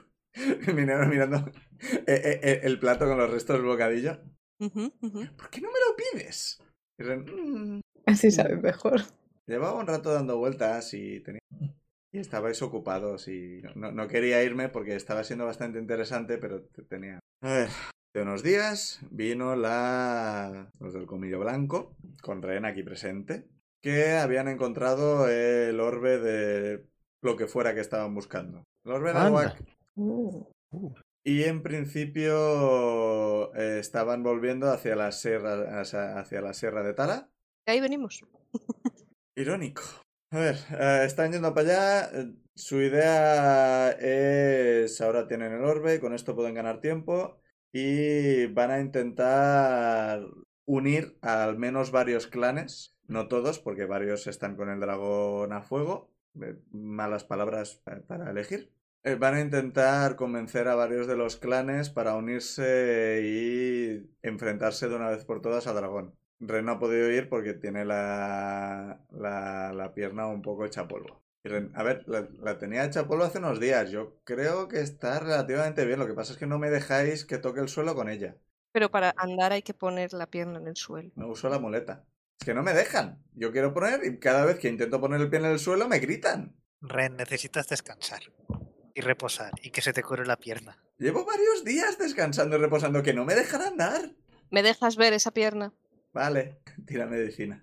[0.74, 1.36] Minero mirando
[1.80, 4.18] eh, eh, eh, el plato con los restos del bocadillo.
[4.58, 6.58] ¿Por qué no me lo pides?
[6.98, 7.80] Y Ren, "Mm".
[8.06, 9.02] Así sabe mejor.
[9.46, 11.40] Llevaba un rato dando vueltas y tenía...
[12.16, 16.82] Y estabais ocupados y no, no quería irme porque estaba siendo bastante interesante, pero te-
[16.82, 17.20] tenía...
[17.42, 17.68] A ver,
[18.14, 20.70] de unos días vino la...
[20.80, 23.46] los del comillo blanco, con Ren aquí presente,
[23.82, 26.86] que habían encontrado el orbe de
[27.22, 28.64] lo que fuera que estaban buscando.
[28.86, 29.52] El orbe de.
[29.96, 30.46] Uh,
[31.22, 37.28] Y en principio eh, estaban volviendo hacia la sierra, hacia, hacia la sierra de Tala.
[37.68, 38.24] Ahí venimos.
[39.36, 39.82] Irónico.
[40.36, 42.10] A ver, eh, están yendo para allá.
[42.20, 47.40] eh, Su idea es, ahora tienen el orbe, con esto pueden ganar tiempo
[47.72, 50.20] y van a intentar
[50.64, 55.62] unir a al menos varios clanes, no todos, porque varios están con el dragón a
[55.62, 56.12] fuego.
[56.42, 58.72] eh, Malas palabras pa- para elegir.
[59.18, 65.10] Van a intentar convencer a varios de los clanes para unirse y enfrentarse de una
[65.10, 66.14] vez por todas a dragón.
[66.40, 71.22] Ren no ha podido ir porque tiene la, la, la pierna un poco hecha polvo.
[71.42, 73.90] Y Ren- a ver, la, la tenía hecha polvo hace unos días.
[73.90, 75.98] Yo creo que está relativamente bien.
[75.98, 78.36] Lo que pasa es que no me dejáis que toque el suelo con ella.
[78.72, 81.10] Pero para andar hay que poner la pierna en el suelo.
[81.14, 82.04] No uso la muleta.
[82.38, 83.22] Es que no me dejan.
[83.32, 85.98] Yo quiero poner y cada vez que intento poner el pie en el suelo me
[86.00, 86.54] gritan.
[86.82, 88.20] Ren, necesitas descansar
[88.94, 90.76] y reposar y que se te cure la pierna.
[90.98, 94.10] Llevo varios días descansando y reposando que no me dejan andar.
[94.50, 95.72] ¿Me dejas ver esa pierna?
[96.16, 97.62] Vale, tira medicina.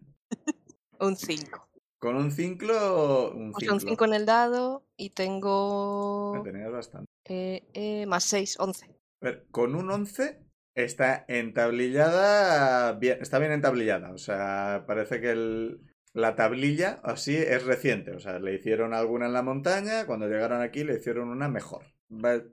[1.00, 1.68] Un 5.
[1.98, 3.32] Con un cinclo...
[3.34, 3.90] Un O sea, un cinclo.
[3.94, 7.08] 5 en el dado y tengo Me tenías bastante.
[7.26, 8.86] eh, eh, más 6, 11.
[8.86, 10.40] A ver, con un 11
[10.76, 14.12] está entablillada, bien, está bien entablillada.
[14.12, 15.82] O sea, parece que el-
[16.14, 18.12] la tablilla así es reciente.
[18.12, 21.86] O sea, le hicieron alguna en la montaña, cuando llegaron aquí le hicieron una mejor.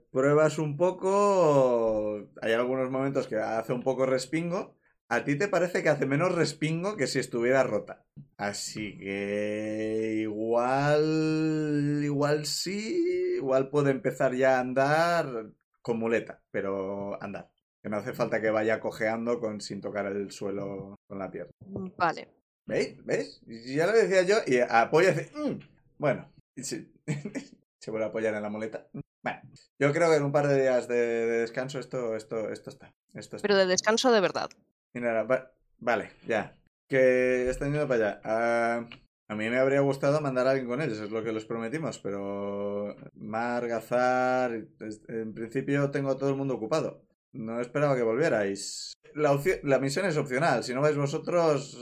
[0.09, 4.77] Pruebas un poco, hay algunos momentos que hace un poco respingo.
[5.11, 8.05] A ti te parece que hace menos respingo que si estuviera rota.
[8.37, 15.51] Así que igual, igual sí, igual puede empezar ya a andar
[15.81, 17.51] con muleta, pero andar.
[17.83, 21.51] Que no hace falta que vaya cojeando con, sin tocar el suelo con la pierna.
[21.97, 22.29] Vale.
[22.65, 22.95] ¿Veis?
[23.03, 23.41] ¿Veis?
[23.45, 25.59] Ya lo decía yo y apoya y dice, "Mm".
[25.97, 26.87] bueno, se,
[27.79, 28.87] se vuelve a apoyar en la muleta.
[29.21, 29.41] Bueno,
[29.77, 32.93] yo creo que en un par de días de, de descanso esto, esto, esto está.
[33.13, 33.45] Esto está.
[33.45, 34.49] Pero de descanso de verdad.
[34.95, 36.57] Va- vale, ya.
[36.87, 38.21] Que están yendo para allá.
[38.25, 38.89] Ah,
[39.29, 41.99] a mí me habría gustado mandar a alguien con ellos, es lo que les prometimos,
[41.99, 47.05] pero Mar, Gazar, es- en principio tengo a todo el mundo ocupado.
[47.33, 48.93] No esperaba que volvierais.
[49.13, 51.77] La, misión es opcional, si no vais vosotros,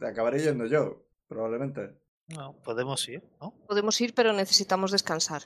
[0.00, 1.96] acabaré yendo yo, probablemente.
[2.28, 3.52] No, podemos ir, ¿no?
[3.66, 5.42] Podemos ir, pero necesitamos descansar.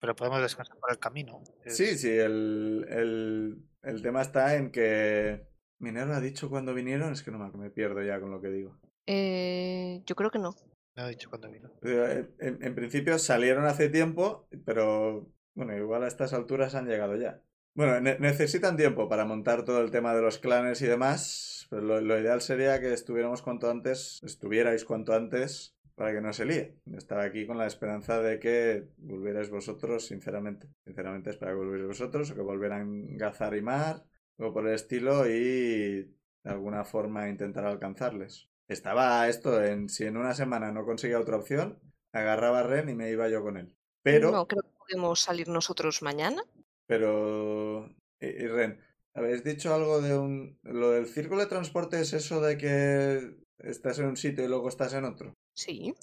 [0.00, 1.42] Pero podemos descansar por el camino.
[1.64, 5.48] Es- Sí, sí, el, el, el tema está en que...
[5.78, 8.78] Minero ha dicho cuando vinieron, es que no me, pierdo ya con lo que digo.
[9.06, 10.54] Eh, yo creo que no.
[10.96, 11.70] No he dicho cuando vino.
[11.82, 17.16] Eh, En, en principio salieron hace tiempo, pero bueno, igual a estas alturas han llegado
[17.16, 17.40] ya.
[17.74, 21.82] Bueno, ne- necesitan tiempo para montar todo el tema de los clanes y demás, pero
[21.82, 26.44] lo, lo ideal sería que estuviéramos cuanto antes, estuvierais cuanto antes para que no se
[26.44, 26.76] líe.
[26.96, 30.68] Estaba aquí con la esperanza de que volvierais vosotros, sinceramente.
[30.84, 34.04] Sinceramente espero que volvierais vosotros o que volvieran Gazar y Mar,
[34.38, 36.02] o por el estilo, y
[36.44, 38.48] de alguna forma intentar alcanzarles.
[38.68, 41.78] Estaba esto en si en una semana no conseguía otra opción,
[42.12, 43.74] agarraba a Ren y me iba yo con él.
[44.02, 46.42] Pero, No, creo que podemos salir nosotros mañana.
[46.86, 47.88] pero,
[48.20, 48.80] y, y Ren,
[49.14, 50.58] ¿habéis dicho algo de un...
[50.62, 54.68] Lo del círculo de transporte es eso de que estás en un sitio y luego
[54.68, 55.32] estás en otro?
[55.54, 55.94] Sí,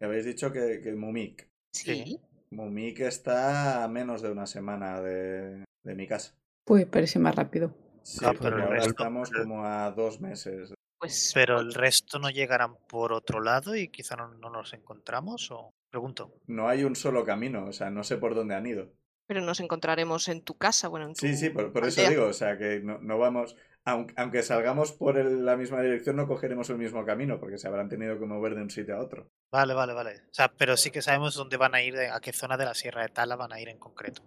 [0.00, 1.48] Y habéis dicho que, que Mumik.
[1.72, 2.04] sí.
[2.04, 2.20] Sí.
[2.50, 6.34] Mumik está a menos de una semana de, de mi casa.
[6.64, 7.74] Pues parece más rápido.
[8.02, 10.72] Sí, Ah, pero el resto- estamos como a dos meses.
[10.98, 15.50] Pues Pero el resto no llegarán por otro lado y quizá no, no nos encontramos
[15.50, 16.32] o pregunto.
[16.46, 18.92] No hay un solo camino, o sea, no sé por dónde han ido.
[19.24, 22.26] pero nos encontraremos en tu casa, bueno, en tu Sí, sí, por, por eso digo,
[22.26, 23.56] o sea, que no, no vamos,
[23.86, 27.66] aunque, aunque salgamos por el- la misma dirección, no cogeremos el mismo camino, porque se
[27.66, 29.28] habrán tenido que mover de un sitio a otro.
[29.50, 30.16] Vale, vale, vale.
[30.30, 32.74] O sea, pero sí que sabemos dónde van a ir, a qué zona de la
[32.74, 34.22] Sierra de Tala van a ir en concreto.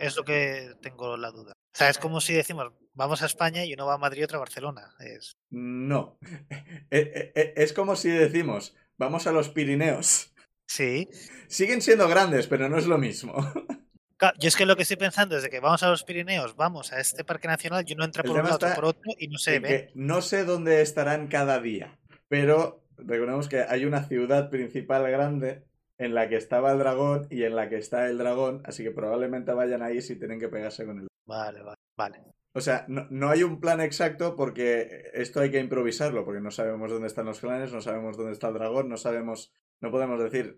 [0.00, 1.52] Es lo que tengo la duda.
[1.76, 4.24] O sea, es como si decimos, vamos a España y uno va a Madrid y
[4.24, 4.94] otro a Barcelona.
[4.98, 5.36] Es...
[5.50, 6.18] No.
[6.90, 10.32] E- e- e- Es como si decimos, vamos a los Pirineos.
[10.66, 11.06] Sí,
[11.48, 13.34] Siguen siendo grandes, pero no es lo mismo.
[14.38, 16.94] Yo es que lo que estoy pensando es de que vamos a los Pirineos, vamos
[16.94, 19.36] a este parque nacional, yo no entra por un lado, otro por otro y no
[19.36, 19.90] se ve.
[19.94, 25.64] no sé dónde estarán cada día, pero recordemos que hay una ciudad principal grande
[25.98, 28.90] en la que estaba el dragón y en la que está el dragón, así que
[28.90, 32.36] probablemente vayan ahí si tienen que pegarse con el Vale, vale, vale.
[32.56, 36.50] O sea, no, no hay un plan exacto porque esto hay que improvisarlo, porque no
[36.50, 39.52] sabemos dónde están los clanes, no sabemos dónde está el dragón, no sabemos,
[39.82, 40.56] no podemos decir,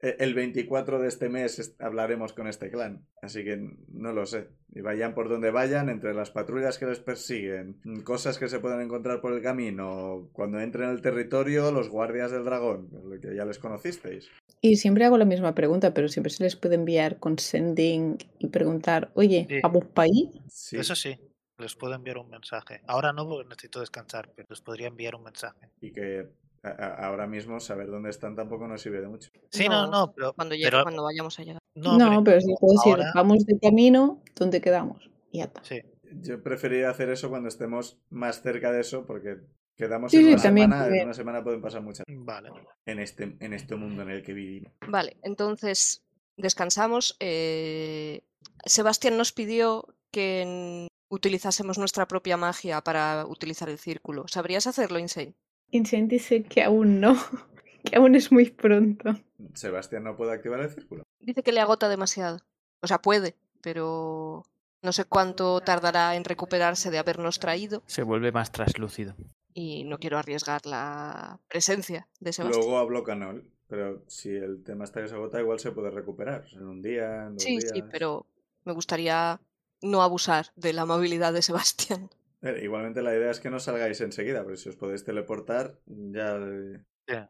[0.00, 3.58] eh, el 24 de este mes hablaremos con este clan, así que
[3.88, 4.48] no lo sé.
[4.72, 8.80] Y vayan por donde vayan, entre las patrullas que les persiguen, cosas que se pueden
[8.80, 13.44] encontrar por el camino, cuando entren al territorio, los guardias del dragón, lo que ya
[13.44, 14.30] les conocisteis.
[14.66, 18.46] Y siempre hago la misma pregunta, pero siempre se les puede enviar con sending y
[18.48, 19.56] preguntar, oye, Sí.
[19.62, 20.32] ¿vamos para ahí?
[20.48, 21.18] Sí, Eso sí,
[21.58, 22.80] les puedo enviar un mensaje.
[22.86, 25.68] Ahora no, porque necesito descansar, pero les podría enviar un mensaje.
[25.82, 26.30] y que
[26.62, 29.28] a- a- ahora mismo saber dónde están tampoco nos sirve de mucho.
[29.50, 30.32] Sí, no, No, no, pero.
[30.32, 31.60] Cuando, llegue, pero- cuando vayamos a llegar.
[31.74, 35.10] no, No, pero- pero sí puedo decir, vamos de camino, ¿dónde quedamos?
[35.30, 35.62] Y ya está.
[35.62, 35.82] sí.
[36.22, 39.40] Yo preferiría hacer eso cuando estemos más cerca de eso, porque
[39.76, 42.50] quedamos Sí, en sí, una también, semana, en una semana pueden pasar muchas Vale.
[42.86, 44.72] en este, en este mundo en el que vivimos.
[44.88, 46.02] Vale, entonces
[46.36, 47.16] descansamos.
[47.20, 48.22] eh,
[48.64, 54.26] Sebastián nos pidió que utilizásemos nuestra propia magia para utilizar el círculo.
[54.28, 55.34] ¿Sabrías hacerlo, Insane?
[55.70, 57.14] Insane dice que aún no,
[57.84, 59.14] que aún es muy pronto.
[59.54, 61.02] Sebastián no puede activar el círculo.
[61.20, 62.40] Dice que le agota demasiado.
[62.80, 64.44] O sea, puede, pero
[64.82, 69.14] no sé cuánto tardará en recuperarse de habernos traído Se vuelve más traslúcido.
[69.54, 72.66] Y no quiero arriesgar la presencia de Sebastián.
[72.66, 76.46] Luego habló Canol, pero si el tema está que se agota, igual se puede recuperar.
[76.52, 77.72] En un día, en dos Sí, días.
[77.72, 78.26] sí, pero
[78.64, 79.40] me gustaría
[79.82, 82.10] no abusar de la amabilidad de Sebastián.
[82.42, 86.38] Eh, Igualmente la idea es que no salgáis enseguida, porque si os podéis teleportar, ya,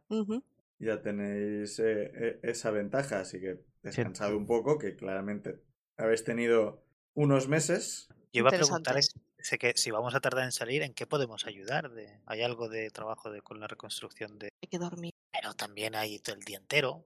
[0.08, 0.42] Ujú.
[0.78, 3.20] ya tenéis eh, eh, esa ventaja.
[3.20, 5.60] Así que descansad un poco, que claramente
[5.96, 6.82] habéis tenido
[7.14, 8.96] unos meses Yo iba a preguntar
[9.44, 11.90] sé que si vamos a tardar en salir, ¿en qué podemos ayudar?
[11.90, 14.48] De, ¿Hay algo de trabajo de, con la reconstrucción de.?
[14.62, 15.12] Hay que dormir.
[15.32, 17.04] Pero también hay todo el día entero.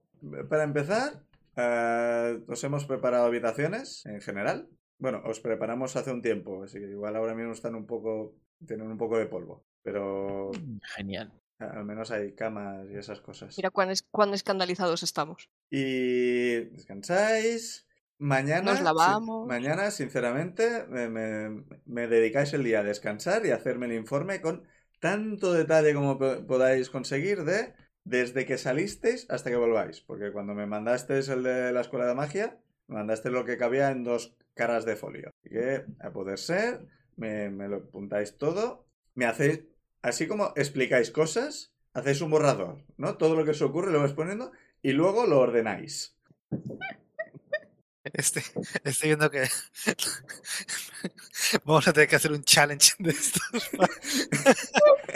[0.49, 1.23] Para empezar,
[1.55, 4.69] eh, os hemos preparado habitaciones en general.
[4.97, 8.35] Bueno, os preparamos hace un tiempo, así que igual ahora mismo están un poco,
[8.65, 10.51] tienen un poco de polvo, pero
[10.95, 11.31] Genial.
[11.59, 13.55] a- al menos hay camas y esas cosas.
[13.57, 15.49] Mira cuán, es- cuán escandalizados estamos.
[15.71, 17.87] Y descansáis.
[18.19, 19.47] Mañana, Nos lavamos.
[19.47, 24.41] mañana, sinceramente, me, me- me dedicáis el día a descansar y a hacerme el informe
[24.41, 24.63] con
[24.99, 30.01] tanto detalle como po- podáis conseguir de desde que salisteis hasta que volváis.
[30.01, 32.57] Porque cuando me mandasteis el de la escuela de magia,
[32.87, 35.29] me mandaste lo que cabía en dos caras de folio.
[35.39, 38.85] Así que, a poder ser, me, me lo apuntáis todo.
[39.15, 39.61] Me hacéis,
[40.01, 43.15] así como explicáis cosas, hacéis un borrador, ¿no?
[43.15, 44.51] Todo lo que os ocurre lo vais poniendo
[44.81, 46.17] y luego lo ordenáis.
[48.13, 48.43] Este,
[48.83, 49.49] estoy viendo que
[51.65, 53.69] vamos a tener que hacer un challenge de estos.
[53.79, 55.09] para hacer el informe.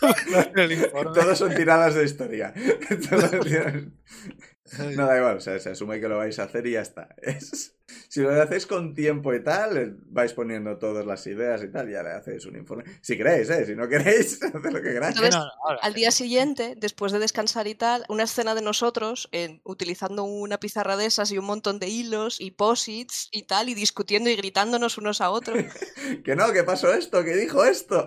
[1.14, 2.52] Todos son tiradas de historia.
[4.94, 7.08] No da igual, o sea, se asume que lo vais a hacer y ya está.
[7.22, 7.74] Es-
[8.10, 11.88] Si lo hacéis con tiempo y tal, eh, vais poniendo todas las ideas y tal,
[11.90, 12.84] ya le hacéis un informe.
[13.00, 13.64] Si queréis, ¿eh?
[13.64, 15.16] Si no queréis, haced lo que queráis.
[15.16, 18.60] Entonces, No, no, ahora, Al día siguiente, después de descansar y tal, una escena de
[18.60, 23.44] nosotros en- utilizando una pizarra de esas y un montón de hilos y posits y
[23.44, 25.64] tal, y discutiendo y gritándonos unos a otros.
[26.24, 28.06] Que no, que pasó esto, que dijo esto.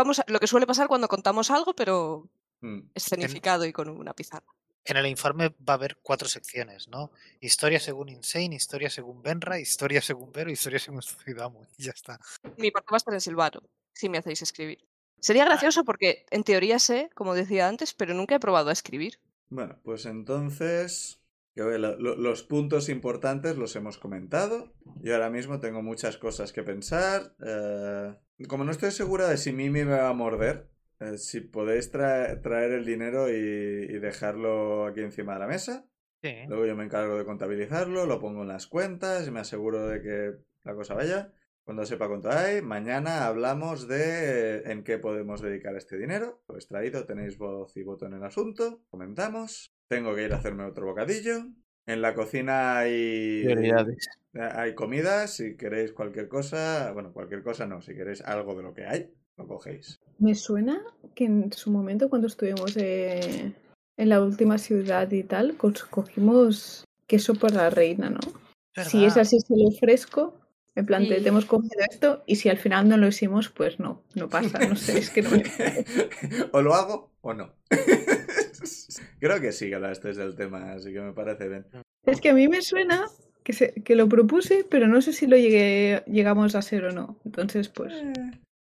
[0.00, 2.30] Vamos, lo que suele pasar cuando contamos algo, pero
[2.60, 4.46] Mm, escenificado y con una pizarra.
[4.84, 7.10] En el informe va a haber cuatro secciones, ¿no?
[7.40, 11.66] Historia según Insane, historia según Benra, historia según Vero, historia según Zuidamu.
[11.76, 12.18] Y ya está.
[12.56, 13.60] Mi parte va a estar en silvano,
[13.92, 14.86] si me hacéis escribir.
[15.20, 19.20] Sería gracioso porque en teoría sé, como decía antes, pero nunca he probado a escribir.
[19.50, 21.19] Bueno, pues entonces,
[21.68, 24.72] que lo- los puntos importantes los hemos comentado.
[25.02, 27.34] Yo ahora mismo tengo muchas cosas que pensar.
[27.44, 28.14] eh,
[28.48, 30.68] como no estoy segura de si Mimi me va a morder,
[31.00, 35.86] eh, si podéis tra- traer el dinero y, y dejarlo aquí encima de la mesa.
[36.22, 36.34] Sí.
[36.48, 40.02] Luego yo me encargo de contabilizarlo, lo pongo en las cuentas y me aseguro de
[40.02, 40.32] que
[40.64, 41.32] la cosa vaya.
[41.64, 46.42] Cuando sepa cuánto hay, mañana hablamos de eh, en qué podemos dedicar este dinero.
[46.48, 48.82] Lo he traído, tenéis voz y voto en el asunto.
[48.90, 49.72] Comentamos.
[49.90, 51.46] Tengo que ir a hacerme otro bocadillo.
[51.84, 54.08] En la cocina hay, Prioridades.
[54.34, 55.26] hay comida.
[55.26, 59.10] Si queréis cualquier cosa, bueno, cualquier cosa no, si queréis algo de lo que hay,
[59.36, 59.98] lo cogéis.
[60.20, 60.80] Me suena
[61.16, 63.52] que en su momento cuando estuvimos eh,
[63.96, 68.20] en la última ciudad y tal, cogimos queso para la reina, ¿no?
[68.84, 70.36] Si es así, se lo ofrezco.
[70.76, 71.22] En plan, te, Sí.
[71.24, 74.60] te hemos cogido esto y si al final no lo hicimos, pues no, no pasa,
[74.68, 75.42] no sé, es que no me...
[76.52, 77.52] o lo hago o no.
[79.20, 81.66] Creo que sí que hablasteis del tema, así que me parece bien.
[82.04, 83.06] Es que a mí me suena
[83.44, 86.92] que, se- que lo propuse, pero no sé si lo llegué, llegamos a hacer o
[86.92, 87.20] no.
[87.24, 87.92] Entonces, pues.
[87.94, 88.12] Eh,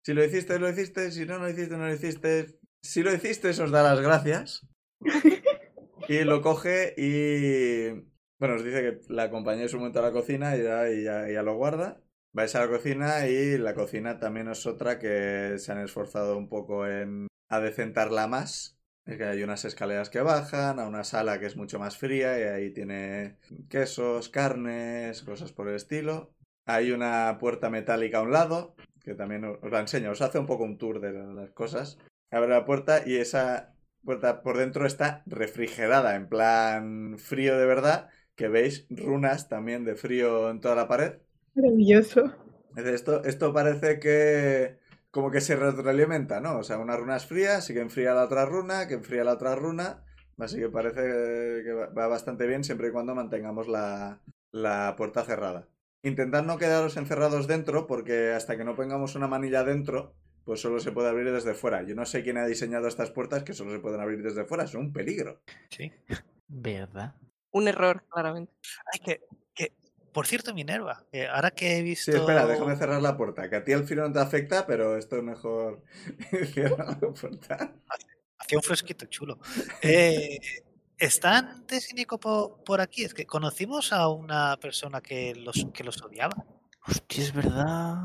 [0.05, 1.11] Si lo hiciste, lo hiciste.
[1.11, 2.57] Si no lo hiciste, no lo hiciste.
[2.81, 4.65] Si lo hiciste, os da las gracias.
[6.07, 7.89] Y lo coge y.
[8.39, 11.29] Bueno, os dice que la acompañáis un momento a la cocina y ya, y ya,
[11.29, 12.01] ya lo guarda.
[12.33, 16.47] Vais a la cocina y la cocina también es otra que se han esforzado un
[16.49, 18.78] poco en adecentarla más.
[19.09, 22.39] Es que hay unas escaleras que bajan a una sala que es mucho más fría
[22.39, 23.37] y ahí tiene
[23.67, 26.35] quesos, carnes, cosas por el estilo.
[26.67, 30.45] Hay una puerta metálica a un lado, que también os la enseño, os hace un
[30.45, 31.97] poco un tour de la- las cosas.
[32.29, 38.09] Abre la puerta y esa puerta por dentro está refrigerada, en plan frío de verdad,
[38.35, 41.13] que veis runas también de frío en toda la pared.
[41.55, 42.31] Maravilloso.
[42.75, 44.77] Esto, esto parece que
[45.11, 46.59] como que se retroalimenta, ¿no?
[46.59, 49.33] O sea, una runa es fría, así que enfría la otra runa, que enfría la
[49.33, 50.03] otra runa.
[50.37, 55.67] Así que parece que va bastante bien siempre y cuando mantengamos la, la puerta cerrada.
[56.01, 60.79] Intentad no quedaros encerrados dentro, porque hasta que no pongamos una manilla dentro, pues solo
[60.79, 61.83] se puede abrir desde fuera.
[61.83, 64.65] Yo no sé quién ha diseñado estas puertas que solo se pueden abrir desde fuera,
[64.65, 65.41] son un peligro.
[65.69, 65.91] Sí.
[66.47, 67.15] ¿Verdad?
[67.51, 68.53] Un error, claramente.
[68.93, 69.38] Ay, que, que,
[70.11, 72.11] por cierto, Minerva, que ahora que he visto.
[72.11, 74.97] Sí, espera, déjame cerrar la puerta, que a ti el frío no te afecta, pero
[74.97, 75.83] esto es mejor
[76.53, 77.73] cierra la puerta.
[78.37, 79.39] Hacía un fresquito chulo.
[79.81, 80.39] Eh,
[80.97, 83.03] ¿Están Tess y Nico por, aquí?
[83.03, 86.35] Es que conocimos a una persona que los, que los odiaba.
[86.87, 87.95] Hostia, es verdad.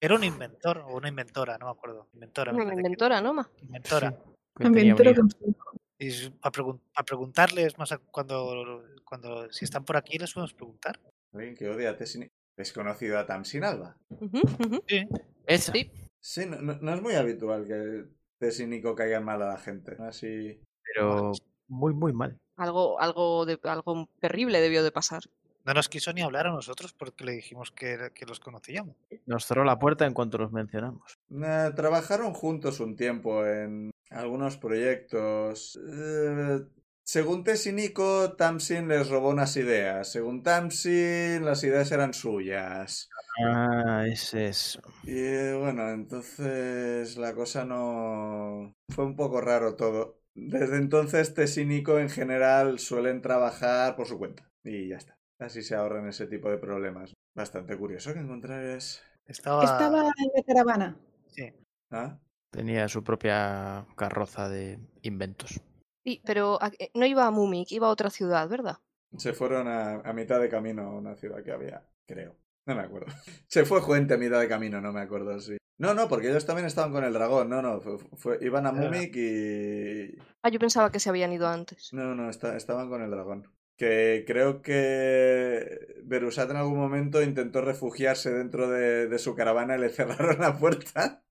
[0.00, 2.08] Era un inventor o una inventora, no me acuerdo.
[2.12, 3.46] Inventora, Una parece que- inventora, ¿no?
[3.62, 4.10] Inventora.
[4.10, 5.54] Sí, que consigo.
[5.98, 11.00] Y para preguntarles más a- cuando, cuando si están por aquí les podemos preguntar.
[11.34, 12.30] Alguien que odia a Tessin...
[12.56, 13.96] ¿Es conocido a Tamsin Alba?
[14.10, 14.40] Ujú.
[14.86, 15.02] Sí.
[15.44, 15.72] Esa.
[15.72, 15.90] Sí.
[16.20, 18.04] Sí, no, no- no es muy habitual que
[18.38, 19.96] Tess y Nico caigan mal a la gente.
[19.98, 20.04] ¿no?
[20.04, 20.60] Así...
[20.94, 21.32] Pero
[21.66, 22.38] muy, muy mal.
[22.56, 25.22] Algo, algo, de, algo terrible debió de pasar.
[25.64, 28.94] No nos quiso ni hablar a nosotros porque le dijimos que, los conocíamos.
[29.26, 31.18] Nos cerró la puerta en cuanto los mencionamos.
[31.30, 35.80] Eh, trabajaron juntos un tiempo en algunos proyectos.
[35.90, 36.60] Eh,
[37.04, 40.10] según Tess y Nico, Tamsin les robó unas ideas.
[40.10, 43.10] Según Tamsin, las ideas eran suyas.
[43.44, 44.80] Ah, es eso.
[45.02, 48.72] Y bueno, entonces la cosa no...
[48.94, 50.20] Fue un poco raro todo.
[50.34, 54.48] Desde entonces Tess y Nico en general suelen trabajar por su cuenta.
[54.64, 55.14] Y ya está.
[55.38, 57.12] Así se ahorran ese tipo de problemas.
[57.36, 59.02] Bastante curioso que encontrares...
[59.26, 59.64] Estaba.
[59.64, 60.96] Estaba en la caravana.
[61.28, 61.52] Sí.
[61.90, 62.18] ¿Ah?
[62.50, 65.60] Tenía su propia carroza de inventos.
[66.04, 68.76] Sí, pero eh, no iba a Mumik, iba a otra ciudad, ¿verdad?
[69.16, 72.36] Se fueron a, a mitad de camino a una ciudad que había, creo.
[72.66, 73.06] No me acuerdo.
[73.48, 75.56] Se fue Juente a mitad de camino, no me acuerdo, sí.
[75.76, 77.48] No, no, porque ellos también estaban con el dragón.
[77.48, 78.86] No, no, fue- fue- iban a Claro.
[78.90, 80.16] Mumik y...
[80.42, 81.92] Ah, yo pensaba que se habían ido antes.
[81.92, 83.48] No, no, está- estaban con el dragón.
[83.76, 89.80] Que creo que Berusat en algún momento intentó refugiarse dentro de, de su caravana y
[89.80, 91.24] le cerraron la puerta.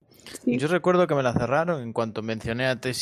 [0.43, 0.57] Sí.
[0.57, 2.97] Yo recuerdo que me la cerraron en cuanto mencioné a Tess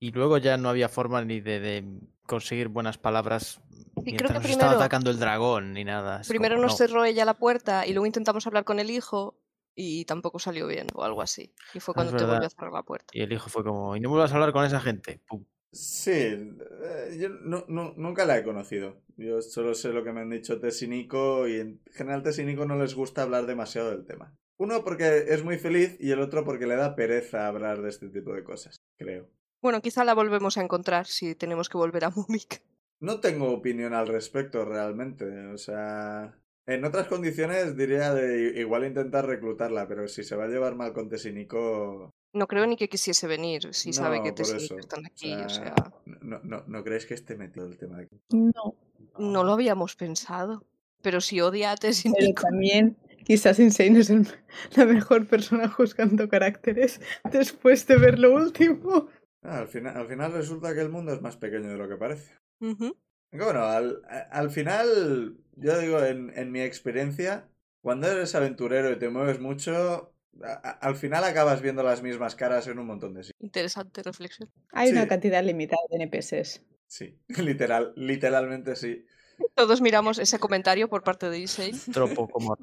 [0.00, 0.08] y.
[0.08, 1.84] Y luego ya no había forma ni de, de
[2.26, 3.60] conseguir buenas palabras
[3.94, 6.20] creo mientras que nos estaba primero- atacando el dragón ni nada.
[6.20, 6.76] Es Primero como, nos no.
[6.78, 9.38] cerró ella la puerta y luego intentamos hablar con el hijo
[9.74, 11.52] y tampoco salió bien o algo así.
[11.74, 13.06] Y fue Ah, cuando te volvió a cerrar la puerta.
[13.12, 15.20] Y el hijo fue como, y no vuelvas a hablar con esa gente.
[15.26, 15.44] Pum.
[15.70, 19.02] Sí, eh, yo no- no- nunca la he conocido.
[19.16, 22.38] Yo solo sé lo que me han dicho Tess y Nico y en general Tess
[22.38, 24.34] y Nico no les gusta hablar demasiado del tema.
[24.56, 28.08] Uno porque es muy feliz y el otro porque le da pereza hablar de este
[28.08, 29.28] tipo de cosas, creo.
[29.60, 32.62] Bueno, quizá la volvemos a encontrar si tenemos que volver a Mumik.
[33.00, 36.36] No tengo opinión al respecto realmente, o sea...
[36.66, 40.92] En otras condiciones diría de igual intentar reclutarla, pero si se va a llevar mal
[40.92, 42.10] con Tess y Nico...
[42.34, 45.32] No creo ni que quisiese venir si sabe que te están o aquí.
[45.32, 48.08] O sea, No, no, no creéis que esté metido el tema de...
[48.32, 48.74] No,
[49.18, 50.62] no lo habíamos pensado.
[51.00, 54.28] Pero si odia a Tess y pero también quizás Insane es el-
[54.76, 57.00] la mejor persona juzgando caracteres
[57.32, 59.08] después de ver lo último.
[59.42, 61.96] Ah, al, final, al final resulta que el mundo es más pequeño de lo que
[61.96, 62.34] parece.
[63.30, 67.48] Bueno, al, al final, yo digo, en, en mi experiencia,
[67.80, 72.34] cuando eres aventurero y te mueves mucho, a- a- al final acabas viendo las mismas
[72.34, 73.38] caras en un montón de sitios.
[73.40, 74.50] interesante reflexión.
[74.72, 74.92] Hay Sí.
[74.94, 76.62] una cantidad limitada de NPCs.
[76.86, 79.04] Sí, literal, literalmente sí.
[79.54, 81.72] Todos miramos ese comentario por parte de Isai.
[81.92, 82.56] Tropo como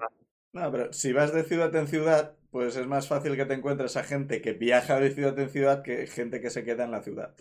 [0.51, 3.97] No, pero si vas de ciudad en ciudad, pues es más fácil que te encuentres
[3.97, 7.01] a gente que viaja de ciudad en ciudad que gente que se queda en la
[7.01, 7.35] ciudad.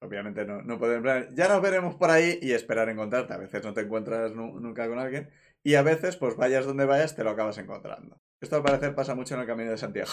[0.00, 3.32] Obviamente no, no pueden plan, ya nos veremos por ahí y esperar encontrarte.
[3.34, 5.30] A veces no te encuentras nu- nunca con alguien
[5.62, 8.20] y a veces, pues vayas donde vayas, te lo acabas encontrando.
[8.40, 10.10] Esto al parecer pasa mucho en el Camino de Santiago.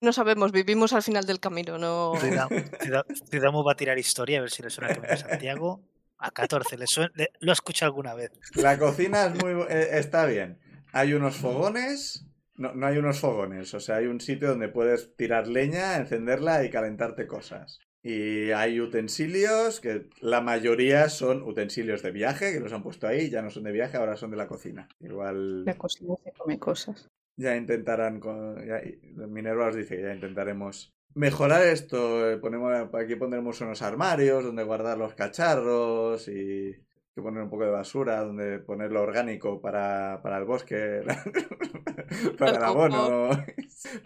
[0.00, 2.12] No sabemos, vivimos al final del camino, no.
[2.20, 2.46] Ciudad-
[2.80, 5.82] Ciudad- Ciudadamo va a tirar historia a ver si le suena que viene de Santiago.
[6.18, 8.30] A 14, le suen- le- lo escucho alguna vez.
[8.54, 10.60] La cocina es muy, eh, está bien.
[10.92, 12.24] Hay unos fogones.
[12.58, 16.64] No, no hay unos fogones, o sea, hay un sitio donde puedes tirar leña, encenderla
[16.64, 17.78] y calentarte cosas.
[18.02, 23.30] Y hay utensilios que la mayoría son utensilios de viaje, que los han puesto ahí,
[23.30, 24.88] ya no son de viaje, ahora son de la cocina.
[25.00, 27.08] Igual La cocina se come cosas.
[27.36, 28.82] ya intentarán, con- ya-
[29.28, 32.30] Minerva os dice ya intentaremos mejorar esto.
[32.30, 36.74] eh, Ponemos, aquí pondremos unos armarios donde guardar los cacharros y
[37.18, 41.02] que poner un poco de basura donde poner lo orgánico para, para el bosque,
[42.38, 43.30] para el abono.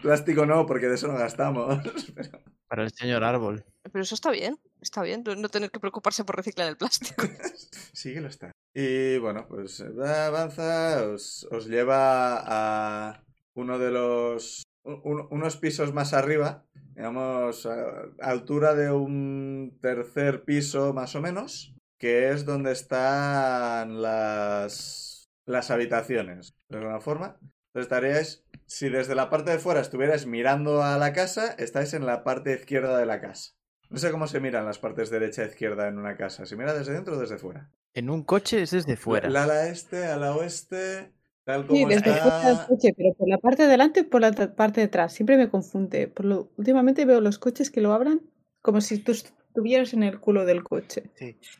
[0.01, 1.79] Plástico no, porque de eso no gastamos.
[2.15, 3.63] pero- Para el señor árbol.
[3.91, 7.23] Pero eso está bien, está bien, no tener que preocuparse por reciclar el plástico.
[7.95, 8.51] Sí que lo está.
[8.73, 14.63] Y bueno, pues eh, avanza, os, os lleva a uno de los...
[14.83, 21.75] un- unos pisos más arriba, digamos, a altura de un tercer piso más o menos,
[22.03, 27.37] que es donde están las, las habitaciones, de alguna forma.
[27.39, 32.05] Entonces estaríais, si desde la parte de fuera estuvierais mirando a la casa, estáis en
[32.05, 33.53] la parte izquierda de la casa.
[33.89, 36.45] No sé cómo se miran las partes derecha e izquierda en una casa.
[36.45, 37.71] ¿Se mira desde dentro o desde fuera?
[37.93, 39.29] En un coche es desde fuera.
[39.29, 41.13] La ala este, a la oeste,
[41.45, 42.21] tal como Sí, desde está.
[42.21, 45.13] fuera del coche, pero por la parte de delante y por la parte de atrás.
[45.13, 46.09] Siempre me confunde.
[46.09, 48.19] Por lo, últimamente veo los coches que lo abran
[48.61, 49.13] como si tú
[49.53, 51.03] estuvieras en el culo del coche.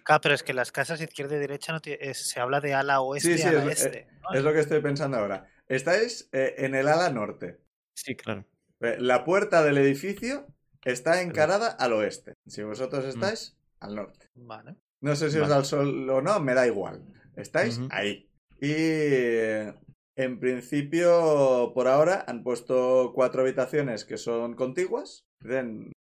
[0.04, 3.02] Claro, pero es que las casas izquierda y derecha no es- se habla de ala
[3.02, 4.08] oeste sí, y ala es- este.
[4.24, 4.36] ¿no?
[4.36, 5.48] Es lo que estoy pensando ahora.
[5.68, 7.60] Estáis eh, en el ala norte.
[7.94, 8.46] Sí, claro.
[8.80, 10.48] Eh, La puerta del edificio
[10.84, 12.34] está encarada al oeste.
[12.48, 14.28] Si vosotros estáis al norte.
[14.34, 14.76] Vale.
[15.02, 15.54] No sé si os Vale.
[15.54, 17.04] da el sol o no, me da igual.
[17.36, 18.28] Estáis ahí.
[18.60, 19.74] Y eh,
[20.16, 25.26] en principio, por ahora, han puesto cuatro habitaciones que son contiguas.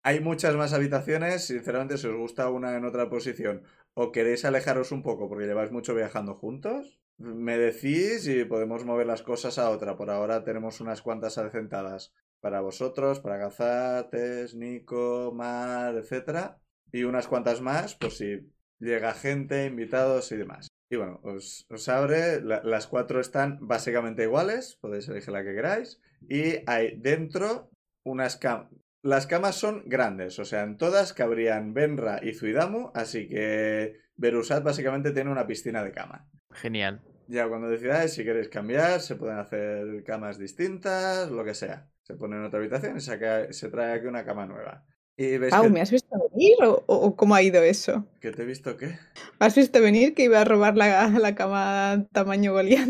[0.04, 1.46] Hay muchas más habitaciones.
[1.46, 5.72] Sinceramente, si os gusta una en otra posición o queréis alejaros un poco porque lleváis
[5.72, 9.96] mucho viajando juntos, me decís y podemos mover las cosas a otra.
[9.98, 16.60] Por ahora tenemos unas cuantas asentadas para vosotros, para Gazates, Nico, Mar, etcétera,
[16.92, 20.68] y unas cuantas más por si llega gente, invitados y demás.
[20.90, 26.02] Y bueno, os, abre, la- las cuatro están básicamente iguales, podéis elegir la que queráis,
[26.28, 27.70] y hay dentro
[28.04, 28.81] unas camas.
[29.04, 34.64] Las camas son grandes, o sea, en todas cabrían Benra y Zuidamu, así que Berusat
[34.64, 36.30] básicamente tiene una piscina de cama.
[36.52, 37.02] Genial.
[37.28, 41.88] Ya cuando decidáis si queréis cambiar, se pueden hacer camas distintas, lo que sea.
[42.04, 44.86] Se pone en otra habitación y saca- se trae aquí una cama nueva.
[45.18, 48.08] Y Pau, que, ¿me has visto venir o, cómo ha ido eso?
[48.20, 48.76] que te he visto.
[48.80, 48.98] ¿Me
[49.40, 52.90] has visto venir que iba a robar la, la cama tamaño Goliat?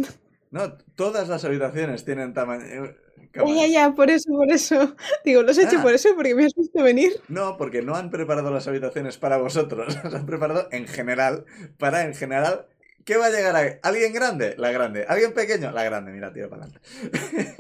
[0.50, 2.94] No, todas las habitaciones tienen tamaño...
[3.34, 4.96] Ya, ya, por eso, por eso.
[5.26, 5.82] Digo, lo has hecho Ah.
[5.82, 7.14] por eso, porque me has visto venir.
[7.28, 9.96] No, porque no han preparado las habitaciones para vosotros.
[10.04, 11.46] Las han preparado en general,
[11.78, 12.68] para en general...
[13.04, 14.54] ¿Qué va a llegar a ¿Alguien grande?
[14.60, 15.06] La grande.
[15.08, 15.72] ¿Alguien pequeño?
[15.72, 16.12] La grande.
[16.12, 16.88] Mira, tío, para adelante.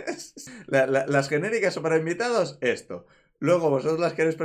[0.68, 3.08] La- la- las genéricas o para invitados, esto.
[3.40, 4.38] Luego vosotros las queréis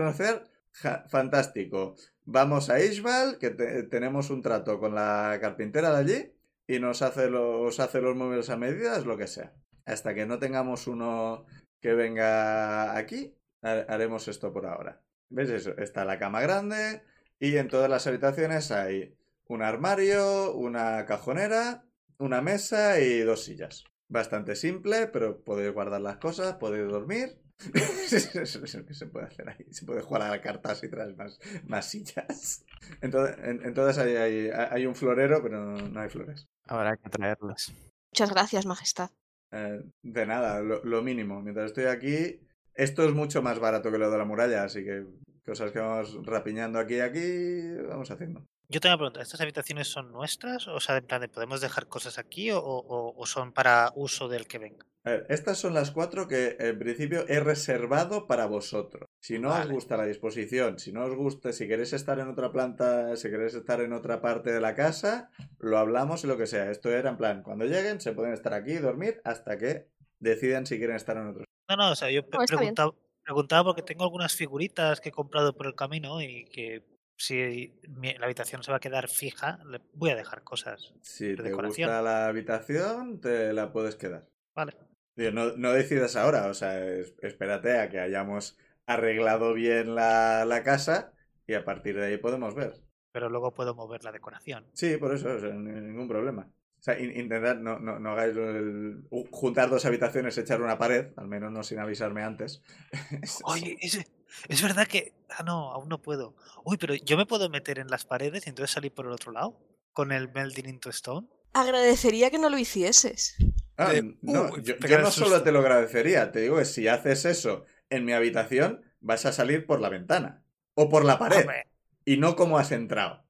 [0.73, 1.97] Ja, fantástico.
[2.25, 6.33] Vamos a Ishbal, que te- tenemos un trato con la carpintera de allí
[6.67, 9.53] y nos hace los, hace los muebles a medidas, lo que sea.
[9.87, 11.47] Hasta que no tengamos uno
[11.81, 15.01] que venga aquí, ha- haremos esto por ahora.
[15.31, 15.77] ¿Ves eso?
[15.79, 17.03] Está la cama grande
[17.39, 19.17] y en todas las habitaciones hay
[19.49, 21.85] un armario, una cajonera,
[22.19, 23.85] una mesa y dos sillas.
[24.09, 27.39] Bastante simple, pero podéis guardar las cosas, podéis dormir.
[27.75, 29.67] Eso es lo que se puede hacer ahí.
[29.71, 32.65] Se puede jugar a la carta si traes más, más sillas.
[33.01, 36.47] Entonces, en- entonces hay, hay- hay un florero, pero no, no hay flores.
[36.69, 37.73] Habrá que traerlas.
[38.13, 39.11] Muchas gracias, Majestad.
[39.53, 41.43] Eh, de nada, lo, lo mínimo.
[41.43, 42.41] Mientras estoy aquí,
[42.75, 45.07] esto es mucho más barato que lo de la muralla, así que
[45.45, 48.47] cosas que vamos rapiñando aquí y aquí, vamos haciendo.
[48.69, 50.67] Yo tengo una pregunta, ¿estas habitaciones son nuestras?
[50.67, 54.29] O sea, en plan de, ¿podemos dejar cosas aquí o, o- o son para uso
[54.29, 54.85] del que venga?
[55.05, 59.07] A ver, estas son las cuatro que en principio he reservado para vosotros.
[59.21, 62.51] Si no os gusta la disposición, si no os gusta, si queréis estar en otra
[62.51, 66.49] planta, si queréis estar en otra parte de la casa, lo hablamos y lo que
[66.49, 66.69] sea.
[66.73, 69.87] Esto era en plan, cuando lleguen se pueden estar aquí y dormir hasta que
[70.19, 71.45] decidan si quieren estar en otro.
[71.69, 75.75] No, no, o sea, yo preguntaba porque tengo algunas figuritas que he comprado por el
[75.77, 76.85] camino y que
[77.17, 80.93] si la habitación se va a quedar fija, le voy a dejar cosas.
[81.03, 81.89] Si De te decoración.
[81.89, 84.29] gusta la habitación, te la puedes quedar.
[84.55, 84.75] Vale.
[85.17, 90.63] No, no decidas ahora, o sea, es- espérate a que hayamos arreglado bien la, la
[90.63, 91.13] casa
[91.47, 92.75] y a partir de ahí podemos ver.
[93.13, 94.67] Pero luego puedo mover la decoración.
[94.75, 96.51] Sí, por eso, o sea, ni- ningún problema.
[96.79, 101.13] O sea, in- intentad, no, no, no hagáis el- juntar dos habitaciones, echar una pared,
[101.17, 102.63] al menos no sin avisarme antes.
[103.45, 104.07] Oye, ese-
[104.49, 105.15] Es verdad que.
[105.31, 106.35] Ah, no, aún no puedo.
[106.65, 109.33] Uy, pero yo me puedo meter en las paredes y entonces salir por el otro
[109.33, 109.59] lado.
[109.93, 111.27] Con el Melding into Stone.
[111.55, 113.37] Agradecería que no lo hicieses.
[113.79, 117.25] Ah, De- no, Uy, yo, no solo te lo agradecería, te digo que si haces
[117.25, 120.43] eso en mi habitación, vas a salir por la ventana
[120.75, 121.67] o por la pared Hombre,
[122.05, 123.25] y no como has entrado.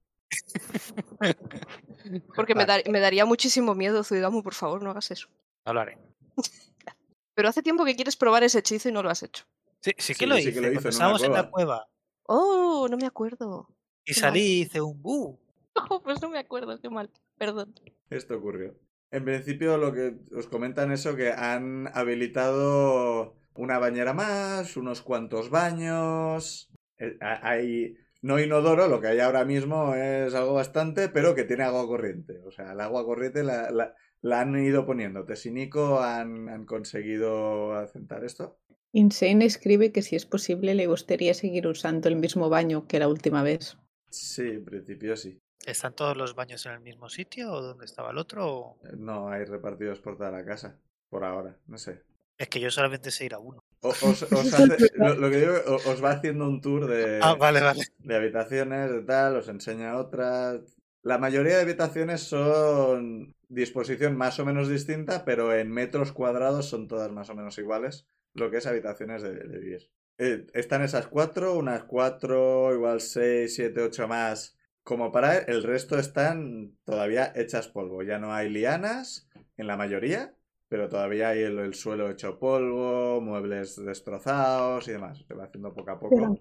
[2.34, 2.82] Porque me, Vale.
[2.84, 5.28] dar- me daría muchísimo miedo, Zuidamu, por favor, no hagas eso.
[5.64, 5.99] no lo haré.
[7.34, 9.44] Pero hace tiempo que quieres probar ese hechizo y no lo has hecho.
[9.87, 10.53] Sí, sí que Sí, lo hice.
[10.53, 11.87] que lo en estábamos en la cueva.
[12.24, 13.68] Oh, no me acuerdo.
[14.05, 15.39] y salí y hice un bu.
[15.91, 17.11] Oh, pues no me acuerdo, qué mal.
[17.39, 17.74] Perdón.
[18.11, 18.74] Esto ocurrió.
[19.11, 25.51] En principio lo que os comentan eso que han habilitado una bañera más, unos cuantos
[25.51, 26.70] baños.
[26.99, 31.45] eh, ha- Hay no inodoro, lo que hay ahora mismo es algo bastante, pero que
[31.45, 32.41] tiene agua corriente.
[32.45, 35.24] O sea, el agua corriente la, la- la han ido poniendo.
[35.24, 38.59] Tess y Nico han, han conseguido acentar esto.
[39.03, 43.09] Insane escribe que si es posible le gustaría seguir usando el mismo baño que la
[43.09, 43.76] última vez.
[44.09, 45.38] Sí, en principio sí.
[45.66, 48.47] ¿Están todos los baños en el mismo sitio o dónde estaba el otro?
[48.49, 50.78] o- No hay repartidos por toda la casa.
[51.11, 52.03] Por ahora, no sé.
[52.38, 53.61] Es que yo solamente sé ir a uno.
[53.82, 55.53] O- os- os hace- lo, lo que digo,
[55.92, 57.84] os va haciendo un tour de, Ah, vale, vale.
[57.99, 60.61] de habitaciones, de tal, os enseña otras.
[61.03, 66.88] La mayoría de habitaciones son disposición más o menos distinta, pero en metros cuadrados son
[66.88, 68.07] todas más o menos iguales,
[68.37, 69.91] lo que es habitaciones de, de vivir.
[70.18, 74.57] Eh, están esas cuatro, unas cuatro, igual seis, siete, ocho más.
[74.82, 78.03] Como para el resto están todavía hechas polvo.
[78.03, 80.34] Ya no hay lianas en la mayoría,
[80.68, 85.24] pero todavía hay el, el suelo hecho polvo, muebles destrozados y demás.
[85.26, 86.39] Se va haciendo poco a poco.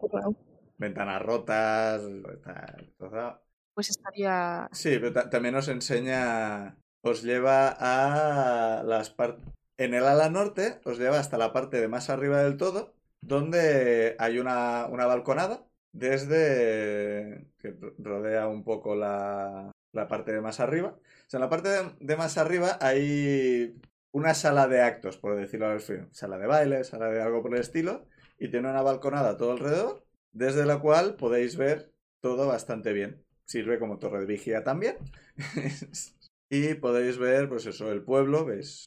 [0.78, 3.42] Ventanas rotas, está destrozado.
[3.74, 4.70] Pues estaría.
[4.72, 9.44] Sí, pero ta- también os enseña, os lleva a las partes...
[9.78, 14.16] En el ala norte os lleva hasta la parte de más arriba del todo, donde
[14.20, 20.60] hay una, una balconada desde que ro- rodea un poco la, la parte de más
[20.62, 20.90] arriba.
[20.98, 21.70] O sea, en la parte
[22.00, 23.78] de, más arriba hay
[24.12, 27.60] una sala de actos, por decirlo así, sala de baile, sala de algo por el
[27.62, 28.08] estilo,
[28.40, 33.24] y tiene una balconada todo alrededor, desde la cual podéis ver todo bastante bien.
[33.46, 34.98] Sirve como torre de vigía también.
[36.50, 38.46] y podéis ver, pues eso, el pueblo,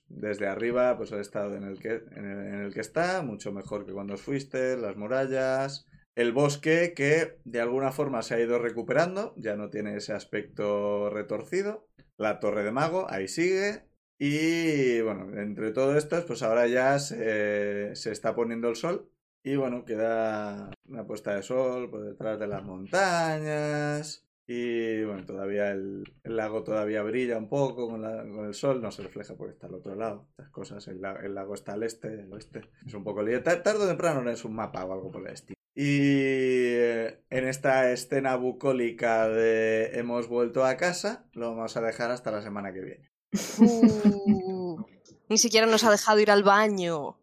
[0.09, 3.93] desde arriba, pues el estado en el que, en el que está, mucho mejor que
[3.93, 9.35] cuando os fuiste, las murallas, el bosque que de alguna forma se ha ido recuperando,
[9.37, 13.89] ya no tiene ese aspecto retorcido, la torre de mago, ahí sigue,
[14.19, 19.11] y bueno, entre todo esto, pues ahora ya se, se está poniendo el sol.
[19.45, 24.28] Y bueno, queda una puesta de sol por detrás de las montañas.
[24.51, 28.81] Y bueno, todavía el, el lago todavía brilla un poco con, la- con el sol,
[28.81, 30.27] no se refleja porque está al otro lado.
[30.31, 32.63] Estas cosas, el, la- el lago está al este, el oeste.
[32.87, 33.43] Es un poco lío.
[33.43, 35.59] Ta- Tarde o temprano no es un mapa o algo por el estilo.
[35.75, 42.11] Y eh, en esta escena bucólica de hemos vuelto a casa, lo vamos a dejar
[42.11, 43.11] hasta la semana que viene.
[43.59, 44.83] Uh,
[45.29, 47.19] ni siquiera nos ha dejado ir al baño.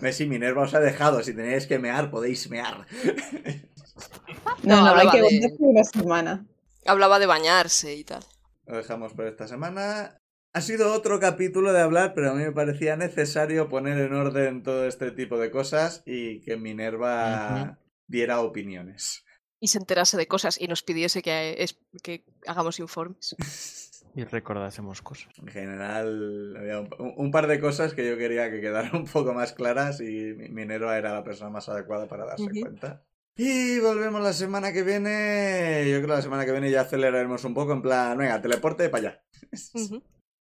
[0.00, 2.86] Messi Minerva os ha dejado, si tenéis que mear, podéis mear.
[4.62, 6.46] No, No, hay que de- una semana.
[6.86, 8.22] Hablaba de bañarse y tal.
[8.66, 10.18] Lo dejamos por esta semana.
[10.52, 14.62] Ha sido otro capítulo de hablar, pero a mí me parecía necesario poner en orden
[14.62, 19.24] todo este tipo de cosas y que Minerva diera opiniones.
[19.60, 23.36] Y se enterase de cosas y nos pidiese que, es- que hagamos informes.
[24.18, 25.28] Y recordásemos cosas.
[25.40, 26.88] En general, había un,
[27.18, 30.48] un par de cosas que yo quería que quedaran un poco más claras y Mi-
[30.48, 33.04] Minerva era la persona más adecuada para darse cuenta.
[33.36, 35.84] Y volvemos la semana que viene.
[35.86, 38.88] Yo creo que la semana que viene ya aceleraremos un poco en plan, venga, teleporte
[38.88, 39.24] para allá.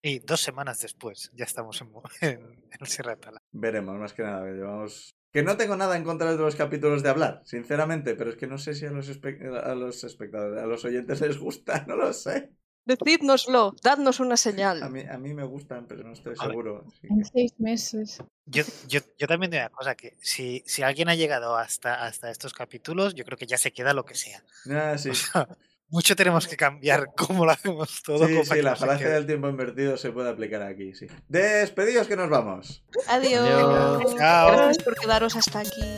[0.02, 2.40] Y dos semanas después ya estamos en, Mo- en,
[2.80, 3.38] en Sierra de Tala.
[3.52, 5.12] Veremos, más que nada, que llevamos...
[5.32, 8.48] Que no tengo nada en contra de los capítulos de hablar, sinceramente, pero es que
[8.48, 11.98] no sé si a los, espe- a los espectadores, a los oyentes les gusta, no
[11.98, 12.52] lo sé.
[12.86, 14.90] Decídnoslo, dadnos una A señal.
[14.92, 16.86] mí, a mí me gustan, pero no estoy seguro.
[17.02, 18.20] que- En seis meses.
[18.46, 22.30] Yo, yo, yo también digo una cosa, que si, si alguien ha llegado hasta, hasta
[22.30, 24.44] estos capítulos, yo creo que ya se queda lo que sea.
[24.70, 25.10] Ah, sí.
[25.12, 25.48] O sea,
[25.88, 28.26] mucho tenemos que cambiar cómo lo hacemos todo.
[28.28, 31.06] Sí, sí, la falacia del tiempo invertido se puede aplicar aquí, sí.
[31.28, 32.84] Despedidos que nos vamos.
[33.08, 33.48] Adiós.
[33.48, 34.16] Adiós.
[34.16, 35.98] Gracias por quedaros hasta aquí.